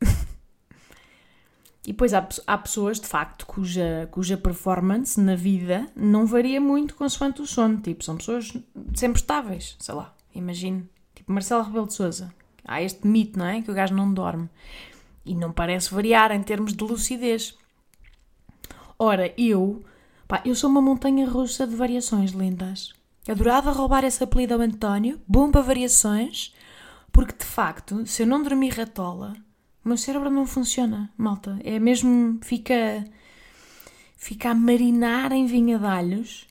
e 1.86 1.92
depois 1.92 2.12
há, 2.12 2.28
há 2.46 2.58
pessoas, 2.58 3.00
de 3.00 3.06
facto, 3.06 3.46
cuja, 3.46 4.08
cuja 4.10 4.36
performance 4.36 5.20
na 5.20 5.36
vida 5.36 5.88
não 5.94 6.26
varia 6.26 6.60
muito 6.60 6.96
consoante 6.96 7.40
o 7.40 7.46
sono. 7.46 7.80
Tipo, 7.80 8.02
são 8.02 8.16
pessoas 8.16 8.52
sempre 8.94 9.20
estáveis, 9.20 9.76
sei 9.78 9.94
lá, 9.94 10.12
imagino. 10.34 10.88
Tipo, 11.14 11.32
Marcelo 11.32 11.62
Rebelo 11.62 11.86
de 11.86 11.94
Souza. 11.94 12.34
Há 12.64 12.82
este 12.82 13.06
mito, 13.06 13.38
não 13.38 13.46
é? 13.46 13.62
Que 13.62 13.70
o 13.70 13.74
gajo 13.74 13.94
não 13.94 14.12
dorme. 14.12 14.48
E 15.24 15.34
não 15.34 15.52
parece 15.52 15.92
variar 15.92 16.32
em 16.32 16.42
termos 16.42 16.74
de 16.74 16.82
lucidez. 16.84 17.56
Ora, 18.98 19.32
eu, 19.36 19.84
pá, 20.26 20.42
eu 20.44 20.54
sou 20.54 20.70
uma 20.70 20.82
montanha 20.82 21.28
russa 21.28 21.66
de 21.66 21.74
variações 21.74 22.32
lindas. 22.32 22.92
Adorava 23.28 23.70
roubar 23.70 24.04
esse 24.04 24.22
apelido 24.22 24.54
ao 24.54 24.60
António, 24.60 25.20
bom 25.28 25.50
para 25.50 25.62
variações, 25.62 26.54
porque 27.12 27.36
de 27.38 27.44
facto, 27.44 28.04
se 28.06 28.22
eu 28.22 28.26
não 28.26 28.42
dormir 28.42 28.70
ratola, 28.70 29.34
o 29.84 29.88
meu 29.88 29.96
cérebro 29.96 30.30
não 30.30 30.46
funciona, 30.46 31.10
malta. 31.16 31.58
É 31.64 31.78
mesmo. 31.78 32.38
fica. 32.42 33.04
fica 34.16 34.50
a 34.50 34.54
marinar 34.54 35.32
em 35.32 35.46
vinha 35.46 35.78
de 35.78 35.86
alhos. 35.86 36.46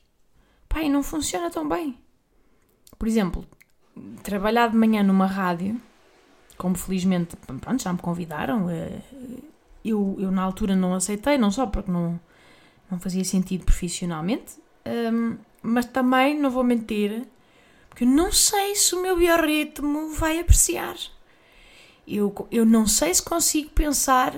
Pá, 0.67 0.81
e 0.81 0.89
não 0.89 1.03
funciona 1.03 1.49
tão 1.49 1.67
bem. 1.67 1.97
Por 2.97 3.07
exemplo, 3.07 3.45
trabalhar 4.23 4.69
de 4.69 4.77
manhã 4.77 5.03
numa 5.03 5.25
rádio, 5.25 5.79
como 6.61 6.77
felizmente, 6.77 7.35
pronto, 7.37 7.81
já 7.81 7.91
me 7.91 7.97
convidaram, 7.97 8.69
eh, 8.69 8.99
eu, 9.83 10.15
eu 10.19 10.29
na 10.29 10.43
altura 10.43 10.75
não 10.75 10.93
aceitei, 10.93 11.35
não 11.35 11.49
só 11.49 11.65
porque 11.65 11.89
não, 11.89 12.19
não 12.89 12.99
fazia 12.99 13.23
sentido 13.25 13.65
profissionalmente, 13.65 14.59
ehm, 14.85 15.37
mas 15.63 15.87
também, 15.87 16.39
não 16.39 16.51
vou 16.51 16.63
mentir, 16.63 17.25
porque 17.89 18.03
eu 18.03 18.07
não 18.07 18.31
sei 18.31 18.75
se 18.75 18.93
o 18.93 19.01
meu 19.01 19.17
biorritmo 19.17 20.13
vai 20.13 20.39
apreciar. 20.39 20.95
Eu, 22.07 22.47
eu 22.51 22.63
não 22.63 22.85
sei 22.85 23.11
se 23.11 23.23
consigo 23.23 23.71
pensar 23.71 24.35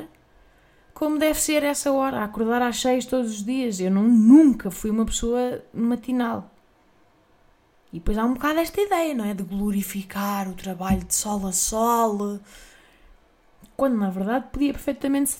como 0.93 1.19
deve 1.19 1.41
ser 1.41 1.61
essa 1.63 1.91
hora, 1.91 2.23
acordar 2.23 2.61
às 2.61 2.79
seis 2.79 3.05
todos 3.05 3.31
os 3.31 3.43
dias. 3.43 3.81
Eu 3.81 3.91
não, 3.91 4.03
nunca 4.03 4.71
fui 4.71 4.89
uma 4.89 5.05
pessoa 5.05 5.61
matinal. 5.73 6.52
E 7.93 7.99
depois 7.99 8.17
há 8.17 8.25
um 8.25 8.33
bocado 8.33 8.59
esta 8.59 8.81
ideia, 8.81 9.13
não 9.13 9.23
é? 9.23 9.35
De 9.35 9.43
glorificar 9.43 10.49
o 10.49 10.55
trabalho 10.55 11.03
de 11.03 11.13
sol 11.13 11.45
a 11.45 11.51
sol, 11.51 12.39
quando 13.77 13.95
na 13.95 14.09
verdade 14.09 14.47
podia 14.51 14.73
perfeitamente 14.73 15.37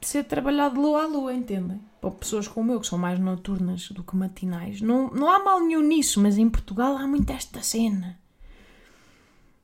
ser 0.00 0.24
trabalhado 0.24 0.74
de 0.74 0.80
lua 0.80 1.04
a 1.04 1.06
lua, 1.06 1.32
entendem? 1.32 1.80
Para 2.00 2.10
pessoas 2.10 2.48
como 2.48 2.72
eu, 2.72 2.80
que 2.80 2.88
são 2.88 2.98
mais 2.98 3.20
noturnas 3.20 3.88
do 3.90 4.02
que 4.02 4.16
matinais. 4.16 4.80
Não, 4.80 5.10
não 5.10 5.30
há 5.30 5.38
mal 5.44 5.60
nenhum 5.60 5.80
nisso, 5.80 6.20
mas 6.20 6.36
em 6.36 6.50
Portugal 6.50 6.96
há 6.96 7.06
muito 7.06 7.30
esta 7.30 7.62
cena. 7.62 8.18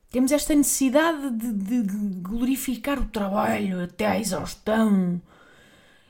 Temos 0.08 0.30
esta 0.30 0.54
necessidade 0.54 1.30
de, 1.32 1.82
de, 1.82 2.20
glorificar 2.20 3.00
o 3.00 3.06
trabalho 3.06 3.82
até 3.82 4.06
à 4.06 4.18
exaustão. 4.18 5.20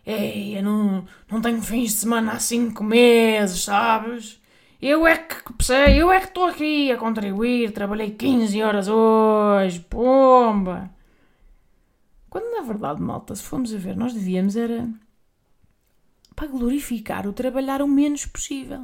Ei, 0.04 0.58
eu 0.58 0.62
não, 0.62 1.06
não 1.30 1.40
tenho 1.40 1.62
fins 1.62 1.92
de 1.92 1.98
semana 2.00 2.32
há 2.32 2.38
cinco 2.38 2.84
meses, 2.84 3.64
sabes? 3.64 4.37
Eu 4.80 5.06
é 5.06 5.16
que 5.16 5.36
sei, 5.60 6.00
eu 6.00 6.10
é 6.10 6.20
que 6.20 6.28
estou 6.28 6.44
aqui 6.44 6.92
a 6.92 6.96
contribuir, 6.96 7.72
trabalhei 7.72 8.12
15 8.12 8.62
horas 8.62 8.88
hoje, 8.88 9.80
pomba! 9.80 10.90
Quando 12.30 12.52
na 12.52 12.62
verdade, 12.62 13.00
malta, 13.00 13.34
se 13.34 13.42
formos 13.42 13.74
a 13.74 13.78
ver, 13.78 13.96
nós 13.96 14.14
devíamos 14.14 14.54
era 14.56 14.88
para 16.36 16.46
glorificar 16.46 17.26
o 17.26 17.32
trabalhar 17.32 17.82
o 17.82 17.88
menos 17.88 18.24
possível. 18.24 18.82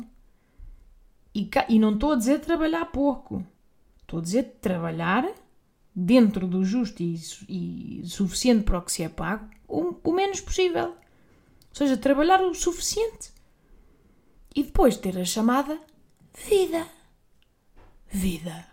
E, 1.33 1.49
e 1.69 1.79
não 1.79 1.95
estou 1.95 2.13
a 2.13 2.17
dizer 2.17 2.41
trabalhar 2.41 2.87
pouco. 2.87 3.47
Estou 4.01 4.19
a 4.19 4.23
dizer 4.23 4.59
trabalhar 4.61 5.25
dentro 5.95 6.49
do 6.49 6.65
justo 6.65 7.01
e, 7.03 7.15
e 7.49 8.03
suficiente 8.07 8.65
para 8.65 8.79
o 8.79 8.83
que 8.83 8.91
se 8.91 9.05
é 9.05 9.09
pago 9.09 9.49
o, 9.69 9.95
o 10.03 10.13
menos 10.13 10.41
possível. 10.41 10.89
Ou 10.89 11.75
seja, 11.75 11.97
trabalhar 11.97 12.41
o 12.43 12.55
suficiente. 12.55 13.34
E 14.55 14.63
depois 14.63 14.97
ter 14.97 15.19
a 15.19 15.25
chamada 15.25 15.79
vida. 16.47 16.87
Vida. 18.09 18.67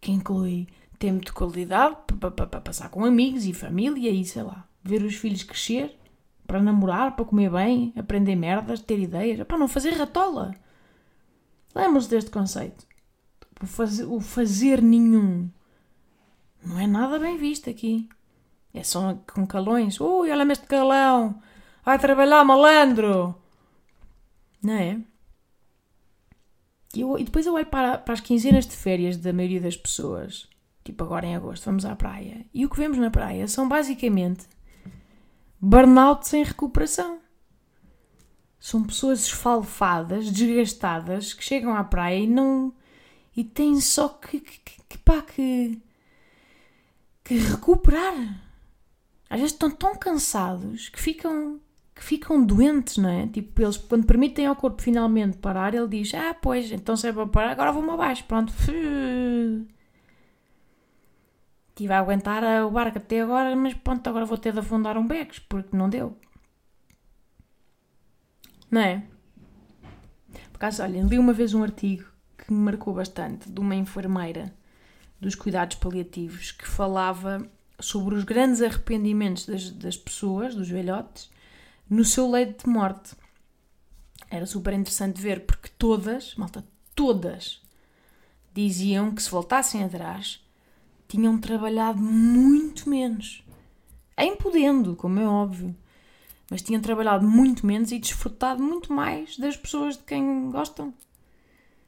Que 0.00 0.10
inclui 0.12 0.68
tempo 0.98 1.24
de 1.24 1.32
qualidade 1.32 1.96
para 2.18 2.60
passar 2.60 2.88
com 2.90 3.04
amigos 3.04 3.44
e 3.44 3.52
família 3.52 4.10
e 4.10 4.24
sei 4.24 4.42
lá, 4.42 4.68
ver 4.82 5.02
os 5.02 5.14
filhos 5.16 5.42
crescer, 5.42 5.98
para 6.46 6.62
namorar, 6.62 7.14
para 7.14 7.24
comer 7.24 7.50
bem, 7.50 7.92
aprender 7.96 8.36
merdas, 8.36 8.80
ter 8.80 8.98
ideias, 8.98 9.46
para 9.46 9.58
não 9.58 9.68
fazer 9.68 9.90
ratola. 9.90 10.54
Lembram-se 11.74 12.10
deste 12.10 12.30
conceito? 12.30 12.86
O 13.60 14.16
o 14.16 14.20
fazer 14.20 14.82
nenhum 14.82 15.50
não 16.64 16.78
é 16.78 16.86
nada 16.86 17.18
bem 17.18 17.36
visto 17.36 17.70
aqui. 17.70 18.08
É 18.72 18.82
só 18.82 19.14
com 19.32 19.46
calões. 19.46 20.00
Ui, 20.00 20.30
olha-me 20.30 20.52
este 20.52 20.66
calão. 20.66 21.40
Vai 21.84 21.98
trabalhar, 21.98 22.44
malandro. 22.44 23.34
Não 24.62 24.74
é? 24.74 25.00
E, 26.94 27.00
eu, 27.00 27.18
e 27.18 27.24
depois 27.24 27.46
eu 27.46 27.54
olho 27.54 27.66
para, 27.66 27.98
para 27.98 28.14
as 28.14 28.20
quinzenas 28.20 28.66
de 28.66 28.76
férias 28.76 29.16
da 29.16 29.32
maioria 29.32 29.60
das 29.60 29.76
pessoas 29.76 30.48
tipo 30.84 31.04
agora 31.04 31.26
em 31.26 31.36
agosto, 31.36 31.64
vamos 31.64 31.84
à 31.84 31.94
praia. 31.94 32.44
E 32.52 32.64
o 32.64 32.70
que 32.70 32.76
vemos 32.76 32.98
na 32.98 33.10
praia 33.10 33.46
são 33.48 33.68
basicamente 33.68 34.46
burnout 35.60 36.26
sem 36.26 36.42
recuperação. 36.42 37.20
São 38.58 38.84
pessoas 38.84 39.24
esfalfadas, 39.24 40.30
desgastadas, 40.30 41.32
que 41.32 41.42
chegam 41.42 41.74
à 41.74 41.82
praia 41.82 42.18
e 42.18 42.26
não. 42.26 42.74
e 43.34 43.42
têm 43.44 43.80
só 43.80 44.08
que. 44.08 44.40
que, 44.40 44.60
que 44.88 44.98
pá, 44.98 45.22
que. 45.22 45.80
que 47.24 47.38
recuperar. 47.38 48.42
Às 49.30 49.38
vezes 49.38 49.52
estão 49.52 49.70
tão 49.70 49.96
cansados 49.96 50.88
que 50.88 51.00
ficam. 51.00 51.60
Que 52.00 52.06
ficam 52.06 52.42
doentes, 52.42 52.96
não 52.96 53.10
é? 53.10 53.26
Tipo, 53.26 53.60
eles, 53.60 53.76
quando 53.76 54.06
permitem 54.06 54.46
ao 54.46 54.56
corpo 54.56 54.80
finalmente 54.80 55.36
parar, 55.36 55.74
ele 55.74 55.86
diz: 55.86 56.14
Ah, 56.14 56.32
pois, 56.32 56.72
então 56.72 56.96
se 56.96 57.06
é 57.08 57.12
para 57.12 57.26
parar, 57.26 57.50
agora 57.50 57.72
vou-me 57.72 57.90
abaixo. 57.90 58.24
Pronto 58.24 58.54
estive 61.68 61.92
a 61.92 61.98
aguentar 61.98 62.42
o 62.64 62.70
barco 62.70 62.96
até 62.96 63.20
agora, 63.20 63.54
mas 63.54 63.74
pronto, 63.74 64.06
agora 64.08 64.24
vou 64.24 64.38
ter 64.38 64.52
de 64.52 64.60
afundar 64.60 64.96
um 64.96 65.06
becos, 65.06 65.40
porque 65.40 65.76
não 65.76 65.90
deu. 65.90 66.16
Não 68.70 68.80
é? 68.80 69.02
Por 70.52 70.56
acaso, 70.56 70.82
olhem, 70.82 71.06
li 71.06 71.18
uma 71.18 71.34
vez 71.34 71.52
um 71.52 71.62
artigo 71.62 72.04
que 72.38 72.50
me 72.50 72.60
marcou 72.60 72.94
bastante, 72.94 73.50
de 73.50 73.60
uma 73.60 73.74
enfermeira 73.74 74.54
dos 75.20 75.34
cuidados 75.34 75.76
paliativos, 75.76 76.52
que 76.52 76.66
falava 76.66 77.46
sobre 77.78 78.14
os 78.14 78.24
grandes 78.24 78.62
arrependimentos 78.62 79.44
das, 79.46 79.70
das 79.70 79.98
pessoas, 79.98 80.54
dos 80.54 80.68
velhotes, 80.68 81.30
no 81.90 82.04
seu 82.04 82.30
leito 82.30 82.64
de 82.64 82.70
morte. 82.70 83.16
Era 84.30 84.46
super 84.46 84.72
interessante 84.72 85.20
ver, 85.20 85.44
porque 85.44 85.68
todas, 85.76 86.36
malta, 86.36 86.64
todas, 86.94 87.60
diziam 88.54 89.12
que 89.12 89.22
se 89.22 89.30
voltassem 89.30 89.82
atrás 89.82 90.40
tinham 91.08 91.36
trabalhado 91.38 92.00
muito 92.00 92.88
menos. 92.88 93.44
Em 94.16 94.36
podendo, 94.36 94.94
como 94.94 95.18
é 95.18 95.26
óbvio. 95.26 95.74
Mas 96.48 96.62
tinham 96.62 96.80
trabalhado 96.80 97.26
muito 97.26 97.66
menos 97.66 97.90
e 97.90 97.98
desfrutado 97.98 98.62
muito 98.62 98.92
mais 98.92 99.36
das 99.36 99.56
pessoas 99.56 99.96
de 99.96 100.04
quem 100.04 100.50
gostam. 100.50 100.94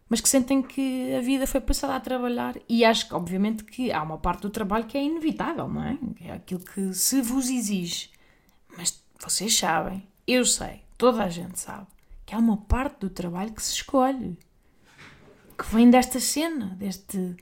Mas 0.09 0.21
que 0.21 0.29
sentem 0.29 0.61
que 0.63 1.15
a 1.15 1.21
vida 1.21 1.47
foi 1.47 1.61
passada 1.61 1.95
a 1.95 2.01
trabalhar. 2.01 2.57
E 2.69 2.85
acho 2.85 3.09
que, 3.09 3.15
obviamente, 3.15 3.65
que 3.65 3.93
há 3.93 4.03
uma 4.03 4.19
parte 4.19 4.43
do 4.43 4.51
trabalho 4.51 4.87
que 4.87 4.99
é 4.99 5.05
inevitável, 5.05 5.69
não 5.69 5.83
é? 5.83 5.99
É 6.21 6.33
aquilo 6.33 6.61
que 6.61 6.93
se 6.93 7.23
vos 7.23 7.49
exige. 7.49 8.11
Mas 8.77 9.02
vocês 9.23 9.57
sabem, 9.57 10.07
eu 10.27 10.45
sei, 10.45 10.83
toda 10.99 11.23
a 11.23 11.29
gente 11.29 11.59
sabe, 11.59 11.87
que 12.27 12.35
há 12.35 12.39
uma 12.39 12.57
parte 12.57 13.01
do 13.01 13.11
trabalho 13.11 13.53
que 13.53 13.63
se 13.63 13.75
escolhe. 13.75 14.37
Que 15.57 15.75
vem 15.75 15.91
desta 15.91 16.19
cena, 16.19 16.75
deste 16.79 17.37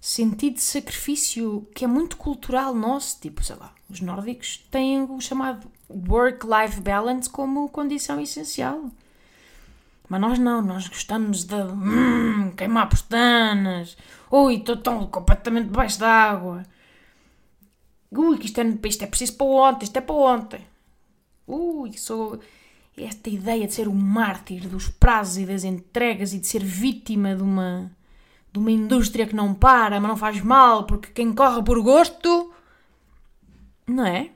sentido 0.00 0.54
de 0.54 0.62
sacrifício 0.62 1.66
que 1.74 1.84
é 1.84 1.88
muito 1.88 2.16
cultural 2.16 2.74
nosso, 2.74 3.18
tipo, 3.20 3.42
sei 3.42 3.56
lá, 3.56 3.74
os 3.88 4.00
nórdicos 4.00 4.58
têm 4.70 5.02
o 5.02 5.20
chamado 5.20 5.66
work-life 5.88 6.80
balance 6.80 7.28
como 7.28 7.68
condição 7.70 8.20
essencial. 8.20 8.90
Mas 10.08 10.20
nós 10.20 10.38
não, 10.38 10.60
nós 10.60 10.86
gostamos 10.86 11.44
de 11.44 11.54
hum, 11.54 12.52
queimar 12.56 12.88
pestanas. 12.88 13.96
Ui, 14.30 14.56
estou 14.56 14.76
tão 14.76 15.06
completamente 15.06 15.66
debaixo 15.66 15.98
d'água. 15.98 16.62
Ui, 18.12 18.38
que 18.38 18.46
isto 18.46 18.60
é, 18.60 18.78
isto 18.84 19.02
é 19.02 19.06
preciso 19.06 19.34
para 19.34 19.46
ontem, 19.46 19.84
isto 19.84 19.96
é 19.96 20.00
para 20.00 20.14
ontem. 20.14 20.73
Ui, 21.46 21.92
sou 21.94 22.40
esta 22.96 23.28
ideia 23.28 23.66
de 23.66 23.74
ser 23.74 23.88
um 23.88 23.94
mártir 23.94 24.68
dos 24.68 24.88
prazos 24.88 25.38
e 25.38 25.46
das 25.46 25.64
entregas 25.64 26.32
e 26.32 26.38
de 26.38 26.46
ser 26.46 26.62
vítima 26.62 27.34
de 27.34 27.42
uma 27.42 27.90
de 28.52 28.60
uma 28.60 28.70
indústria 28.70 29.26
que 29.26 29.34
não 29.34 29.52
para, 29.52 30.00
mas 30.00 30.08
não 30.08 30.16
faz 30.16 30.40
mal, 30.40 30.84
porque 30.84 31.10
quem 31.10 31.34
corre 31.34 31.60
por 31.60 31.82
gosto. 31.82 32.52
Não 33.84 34.06
é? 34.06 34.30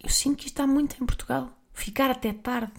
Eu 0.00 0.08
sinto 0.08 0.36
que 0.36 0.46
isto 0.46 0.54
está 0.54 0.68
muito 0.68 0.94
em 1.02 1.04
Portugal. 1.04 1.50
Ficar 1.72 2.12
até 2.12 2.32
tarde. 2.32 2.72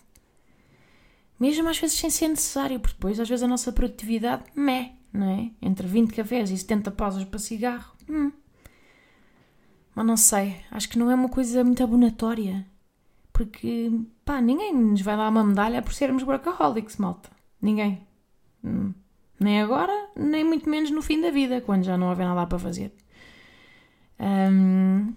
Mesmo 1.38 1.67
às 1.67 1.77
vezes 1.77 1.99
sem 1.99 2.10
ser 2.10 2.29
necessário, 2.29 2.79
porque 2.79 2.95
depois 2.95 3.19
às 3.19 3.27
vezes 3.27 3.43
a 3.43 3.49
nossa 3.49 3.69
produtividade, 3.73 4.45
meh. 4.55 4.93
não 5.12 5.29
é? 5.29 5.51
Entre 5.62 5.86
20 5.86 6.13
cafés 6.13 6.49
e 6.51 6.57
70 6.57 6.89
pausas 6.91 7.25
para 7.25 7.38
cigarro. 7.38 7.93
Hum. 8.10 8.31
Mas 9.93 10.05
não 10.05 10.15
sei, 10.15 10.62
acho 10.71 10.88
que 10.88 10.97
não 10.97 11.12
é 11.12 11.15
uma 11.15 11.27
coisa 11.27 11.65
muito 11.65 11.83
abonatória. 11.83 12.65
Porque, 13.38 13.91
pá, 14.26 14.41
ninguém 14.41 14.73
nos 14.73 15.02
vai 15.02 15.15
dar 15.15 15.30
uma 15.30 15.43
medalha 15.43 15.80
por 15.84 15.93
sermos 15.93 16.23
workaholics, 16.23 16.97
malta. 16.97 17.30
Ninguém. 17.62 18.02
Hum. 18.63 18.95
Nem 19.39 19.62
agora, 19.62 19.93
nem 20.15 20.43
muito 20.43 20.67
menos 20.67 20.89
no 20.89 21.04
fim 21.04 21.21
da 21.21 21.30
vida, 21.30 21.62
quando 21.62 21.84
já 21.84 21.95
não 21.95 22.10
houver 22.10 22.26
nada 22.26 22.47
para 22.47 22.58
fazer. 22.58 22.91
Hum, 24.19 25.13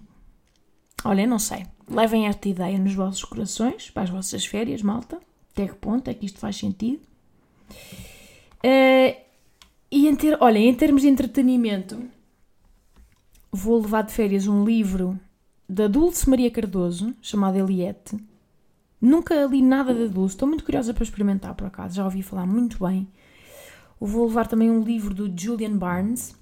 olha, 1.03 1.25
não 1.25 1.39
sei. 1.39 1.65
Levem 1.89 2.27
esta 2.27 2.47
ideia 2.47 2.77
nos 2.77 2.93
vossos 2.93 3.23
corações, 3.23 3.89
para 3.89 4.03
as 4.03 4.11
vossas 4.11 4.45
férias, 4.45 4.83
malta. 4.83 5.19
Até 5.51 5.67
que 5.67 5.73
ponto 5.73 6.07
é 6.07 6.13
que 6.13 6.27
isto 6.27 6.37
faz 6.37 6.57
sentido? 6.57 7.01
Uh, 8.63 9.19
e 9.89 10.07
em 10.07 10.15
ter, 10.15 10.37
olha, 10.39 10.59
em 10.59 10.75
termos 10.75 11.01
de 11.01 11.07
entretenimento, 11.07 11.99
vou 13.51 13.81
levar 13.81 14.03
de 14.03 14.13
férias 14.13 14.45
um 14.45 14.63
livro 14.63 15.19
da 15.71 15.87
Dulce 15.87 16.29
Maria 16.29 16.51
Cardoso, 16.51 17.15
chamado 17.21 17.57
Eliette. 17.57 18.17
Nunca 18.99 19.45
li 19.45 19.61
nada 19.61 19.93
da 19.93 20.05
Dulce, 20.05 20.35
estou 20.35 20.45
muito 20.45 20.65
curiosa 20.65 20.93
para 20.93 21.01
experimentar 21.01 21.55
por 21.55 21.65
acaso, 21.65 21.95
já 21.95 22.03
ouvi 22.03 22.21
falar 22.21 22.45
muito 22.45 22.85
bem. 22.85 23.07
Vou 23.97 24.27
levar 24.27 24.47
também 24.47 24.69
um 24.69 24.83
livro 24.83 25.13
do 25.13 25.31
Julian 25.33 25.77
Barnes, 25.77 26.35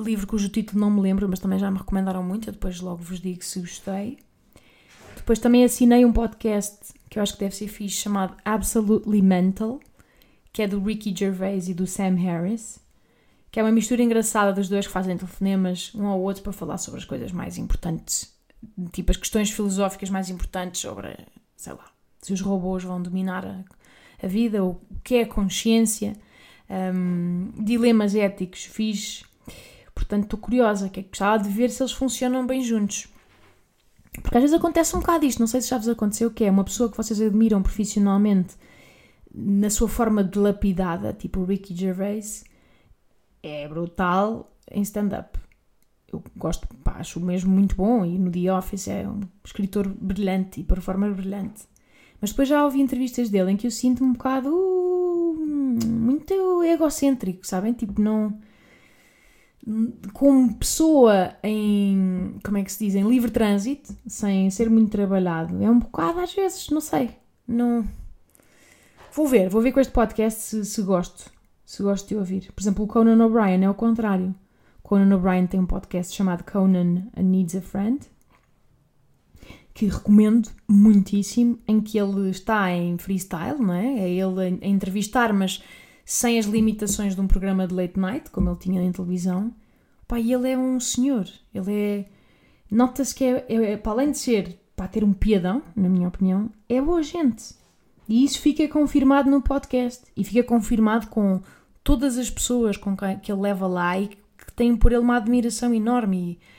livro 0.00 0.26
cujo 0.26 0.48
título 0.48 0.80
não 0.80 0.90
me 0.90 1.02
lembro, 1.02 1.28
mas 1.28 1.38
também 1.38 1.58
já 1.58 1.70
me 1.70 1.76
recomendaram 1.76 2.22
muito, 2.22 2.48
eu 2.48 2.52
depois 2.54 2.80
logo 2.80 3.02
vos 3.02 3.20
digo 3.20 3.44
se 3.44 3.60
gostei. 3.60 4.18
Depois 5.14 5.38
também 5.38 5.62
assinei 5.62 6.06
um 6.06 6.12
podcast 6.12 6.94
que 7.10 7.18
eu 7.18 7.22
acho 7.22 7.34
que 7.34 7.40
deve 7.40 7.54
ser 7.54 7.68
fixe, 7.68 7.96
chamado 7.96 8.38
Absolutely 8.42 9.20
Mental, 9.20 9.80
que 10.50 10.62
é 10.62 10.66
do 10.66 10.82
Ricky 10.82 11.14
Gervais 11.14 11.68
e 11.68 11.74
do 11.74 11.86
Sam 11.86 12.14
Harris, 12.14 12.78
que 13.50 13.60
é 13.60 13.62
uma 13.62 13.70
mistura 13.70 14.02
engraçada 14.02 14.50
dos 14.50 14.66
dois 14.66 14.86
que 14.86 14.92
fazem 14.94 15.14
telefonemas 15.14 15.94
um 15.94 16.06
ao 16.06 16.18
outro 16.22 16.42
para 16.42 16.54
falar 16.54 16.78
sobre 16.78 17.00
as 17.00 17.04
coisas 17.04 17.30
mais 17.32 17.58
importantes, 17.58 18.34
tipo 18.92 19.10
as 19.10 19.16
questões 19.16 19.50
filosóficas 19.50 20.10
mais 20.10 20.30
importantes 20.30 20.80
sobre, 20.80 21.16
sei 21.56 21.72
lá, 21.72 21.84
se 22.20 22.32
os 22.32 22.40
robôs 22.40 22.84
vão 22.84 23.00
dominar 23.00 23.44
a, 23.44 23.64
a 24.22 24.26
vida, 24.26 24.64
o 24.64 24.80
que 25.04 25.16
é 25.16 25.22
a 25.22 25.26
consciência, 25.26 26.14
um, 26.68 27.52
dilemas 27.62 28.14
éticos, 28.14 28.64
fixe. 28.64 29.24
Portanto, 29.94 30.24
estou 30.24 30.38
curiosa, 30.38 30.88
que 30.88 31.00
é 31.00 31.02
gostava 31.02 31.42
de 31.42 31.48
ver 31.48 31.70
se 31.70 31.82
eles 31.82 31.92
funcionam 31.92 32.46
bem 32.46 32.62
juntos. 32.62 33.08
Porque 34.22 34.36
às 34.36 34.42
vezes 34.42 34.56
acontece 34.56 34.96
um 34.96 35.00
bocado 35.00 35.24
isto, 35.24 35.38
não 35.40 35.46
sei 35.46 35.60
se 35.60 35.68
já 35.68 35.78
vos 35.78 35.88
aconteceu, 35.88 36.30
que 36.30 36.44
é 36.44 36.50
uma 36.50 36.64
pessoa 36.64 36.90
que 36.90 36.96
vocês 36.96 37.20
admiram 37.20 37.62
profissionalmente 37.62 38.54
na 39.32 39.68
sua 39.68 39.88
forma 39.88 40.24
dilapidada, 40.24 41.12
tipo 41.12 41.44
Ricky 41.44 41.74
Gervais, 41.76 42.44
é 43.42 43.68
brutal 43.68 44.50
em 44.70 44.80
stand-up. 44.82 45.38
Eu 46.16 46.24
gosto, 46.36 46.66
pá, 46.82 46.96
acho 46.98 47.20
mesmo 47.20 47.52
muito 47.52 47.76
bom 47.76 48.04
e 48.04 48.18
no 48.18 48.30
The 48.30 48.52
Office 48.52 48.88
é 48.88 49.06
um 49.06 49.20
escritor 49.44 49.88
brilhante 49.88 50.60
e 50.60 50.64
performer 50.64 51.14
brilhante. 51.14 51.64
Mas 52.20 52.30
depois 52.30 52.48
já 52.48 52.64
ouvi 52.64 52.80
entrevistas 52.80 53.28
dele 53.28 53.52
em 53.52 53.56
que 53.56 53.66
eu 53.66 53.70
sinto 53.70 54.02
um 54.02 54.12
bocado 54.12 54.48
uh, 54.48 55.86
muito 55.86 56.62
egocêntrico, 56.64 57.46
sabem? 57.46 57.72
Tipo, 57.72 58.00
não 58.00 58.38
como 60.12 60.54
pessoa 60.54 61.34
em, 61.42 62.36
como 62.44 62.56
é 62.56 62.62
que 62.62 62.70
se 62.70 62.84
diz, 62.84 62.94
em 62.94 63.08
livre 63.08 63.30
trânsito, 63.30 63.94
sem 64.06 64.48
ser 64.48 64.70
muito 64.70 64.90
trabalhado, 64.90 65.60
é 65.62 65.68
um 65.68 65.80
bocado 65.80 66.20
às 66.20 66.32
vezes, 66.32 66.70
não 66.70 66.80
sei, 66.80 67.10
não... 67.46 67.84
Vou 69.12 69.26
ver, 69.26 69.48
vou 69.48 69.60
ver 69.60 69.72
com 69.72 69.80
este 69.80 69.92
podcast 69.92 70.40
se, 70.40 70.64
se 70.64 70.82
gosto, 70.82 71.30
se 71.64 71.82
gosto 71.82 72.06
de 72.06 72.16
ouvir. 72.16 72.52
Por 72.54 72.62
exemplo, 72.62 72.84
o 72.84 72.86
Conan 72.86 73.24
O'Brien 73.24 73.64
é 73.64 73.70
o 73.70 73.74
contrário. 73.74 74.34
Conan 74.86 75.16
O'Brien 75.16 75.48
tem 75.48 75.58
um 75.58 75.66
podcast 75.66 76.14
chamado 76.14 76.44
Conan 76.44 77.08
Needs 77.16 77.56
a 77.56 77.60
Friend, 77.60 77.98
que 79.74 79.86
recomendo 79.86 80.48
muitíssimo, 80.68 81.58
em 81.66 81.80
que 81.80 81.98
ele 81.98 82.30
está 82.30 82.70
em 82.70 82.96
freestyle, 82.96 83.58
não 83.58 83.74
é? 83.74 83.98
É 83.98 84.08
ele 84.08 84.60
a 84.62 84.68
entrevistar, 84.68 85.32
mas 85.32 85.60
sem 86.04 86.38
as 86.38 86.46
limitações 86.46 87.16
de 87.16 87.20
um 87.20 87.26
programa 87.26 87.66
de 87.66 87.74
late 87.74 87.98
night, 87.98 88.30
como 88.30 88.48
ele 88.48 88.58
tinha 88.60 88.80
na 88.80 88.92
televisão. 88.92 89.52
Pá, 90.06 90.20
e 90.20 90.32
ele 90.32 90.52
é 90.52 90.56
um 90.56 90.78
senhor. 90.78 91.26
Ele 91.52 91.72
é. 91.74 92.04
Nota-se 92.70 93.12
que 93.12 93.24
é, 93.24 93.44
é, 93.48 93.72
é, 93.72 93.76
para 93.76 93.90
além 93.90 94.12
de 94.12 94.18
ser, 94.18 94.56
para 94.76 94.86
ter 94.86 95.02
um 95.02 95.12
piadão, 95.12 95.64
na 95.74 95.88
minha 95.88 96.06
opinião, 96.06 96.48
é 96.68 96.80
boa 96.80 97.02
gente. 97.02 97.56
E 98.08 98.22
isso 98.22 98.40
fica 98.40 98.68
confirmado 98.68 99.28
no 99.28 99.42
podcast. 99.42 100.04
E 100.16 100.22
fica 100.22 100.44
confirmado 100.44 101.08
com 101.08 101.42
todas 101.82 102.16
as 102.16 102.30
pessoas 102.30 102.76
com 102.76 102.96
quem, 102.96 103.18
que 103.18 103.32
ele 103.32 103.40
leva 103.40 103.66
e 104.00 104.06
que 104.06 104.25
têm 104.56 104.76
por 104.76 104.92
ele 104.92 105.02
uma 105.02 105.16
admiração 105.16 105.72
enorme. 105.72 106.38
E, 106.40 106.56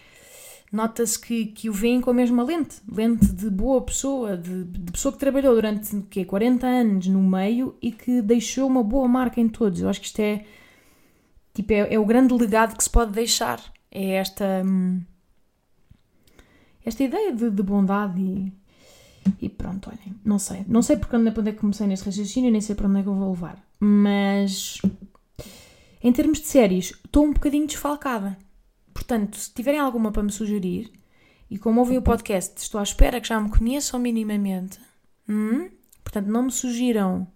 nota-se 0.72 1.20
que, 1.20 1.46
que 1.48 1.70
o 1.70 1.74
veem 1.74 2.02
com 2.02 2.10
a 2.10 2.14
mesma 2.14 2.44
lente, 2.44 2.82
lente 2.92 3.28
de 3.28 3.50
boa 3.50 3.82
pessoa, 3.82 4.36
de, 4.36 4.66
de 4.66 4.92
pessoa 4.92 5.14
que 5.14 5.20
trabalhou 5.20 5.56
durante 5.56 6.02
quê, 6.10 6.26
40 6.26 6.68
anos 6.68 7.08
no 7.08 7.22
meio 7.22 7.76
e 7.82 7.92
que 7.92 8.22
deixou 8.22 8.68
uma 8.68 8.84
boa 8.84 9.08
marca 9.08 9.40
em 9.40 9.48
todos. 9.48 9.82
Eu 9.82 9.90
acho 9.90 10.02
que 10.02 10.08
isto 10.08 10.20
é, 10.20 10.46
tipo, 11.54 11.74
é, 11.74 11.94
é 11.94 12.00
o 12.00 12.06
grande 12.06 12.34
legado 12.34 12.76
que 12.76 12.84
se 12.84 12.90
pode 12.90 13.12
deixar. 13.12 13.62
É 13.90 14.16
esta, 14.16 14.64
hum, 14.66 15.02
esta 16.86 17.04
ideia 17.04 17.34
de, 17.34 17.50
de 17.50 17.64
bondade 17.64 18.22
e, 18.22 18.54
e 19.42 19.50
pronto, 19.50 19.90
olhem, 19.90 20.16
não 20.24 20.38
sei. 20.38 20.66
Não 20.68 20.82
sei 20.82 20.98
porque 20.98 21.16
onde 21.16 21.30
é 21.30 21.52
que 21.52 21.60
comecei 21.60 21.88
nesse 21.88 22.04
raciocínio, 22.04 22.52
nem 22.52 22.62
sei 22.62 22.76
para 22.76 22.88
onde 22.88 23.00
é 23.00 23.04
que 23.04 23.10
eu 23.10 23.16
vou 23.16 23.30
levar. 23.32 23.66
Mas 23.80 24.82
em 26.02 26.12
termos 26.12 26.40
de 26.40 26.48
séries, 26.48 26.94
estou 27.06 27.26
um 27.26 27.34
bocadinho 27.34 27.68
desfalcada. 27.68 28.38
Portanto, 28.94 29.38
se 29.38 29.54
tiverem 29.54 29.80
alguma 29.80 30.12
para 30.12 30.24
me 30.24 30.32
sugerir, 30.32 30.92
e 31.50 31.58
como 31.58 31.80
ouvem 31.80 31.98
o 31.98 32.02
podcast, 32.02 32.60
estou 32.60 32.80
à 32.80 32.84
espera 32.84 33.22
que 33.22 33.28
já 33.28 33.40
me 33.40 33.50
conheçam 33.50 34.00
minimamente, 34.00 34.80
hum? 35.30 35.70
portanto, 36.04 36.28
não 36.28 36.44
me 36.44 36.52
sugiram 36.52 37.28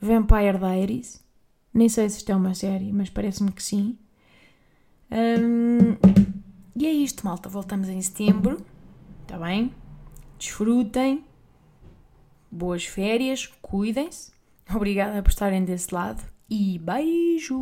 Vampire 0.00 0.58
Diaries. 0.58 1.22
Nem 1.72 1.88
sei 1.88 2.08
se 2.08 2.18
isto 2.18 2.32
é 2.32 2.36
uma 2.36 2.54
série, 2.54 2.92
mas 2.92 3.10
parece-me 3.10 3.52
que 3.52 3.62
sim. 3.62 3.98
Hum, 5.10 5.96
e 6.74 6.86
é 6.86 6.92
isto, 6.92 7.24
malta. 7.24 7.48
Voltamos 7.48 7.88
em 7.88 8.00
setembro. 8.00 8.64
Está 9.22 9.38
bem? 9.38 9.72
Desfrutem. 10.38 11.24
Boas 12.50 12.84
férias. 12.84 13.46
Cuidem-se. 13.60 14.32
Obrigada 14.74 15.22
por 15.22 15.30
estarem 15.30 15.64
desse 15.64 15.94
lado. 15.94 16.22
E 16.52 16.80
beijos! 16.80 17.54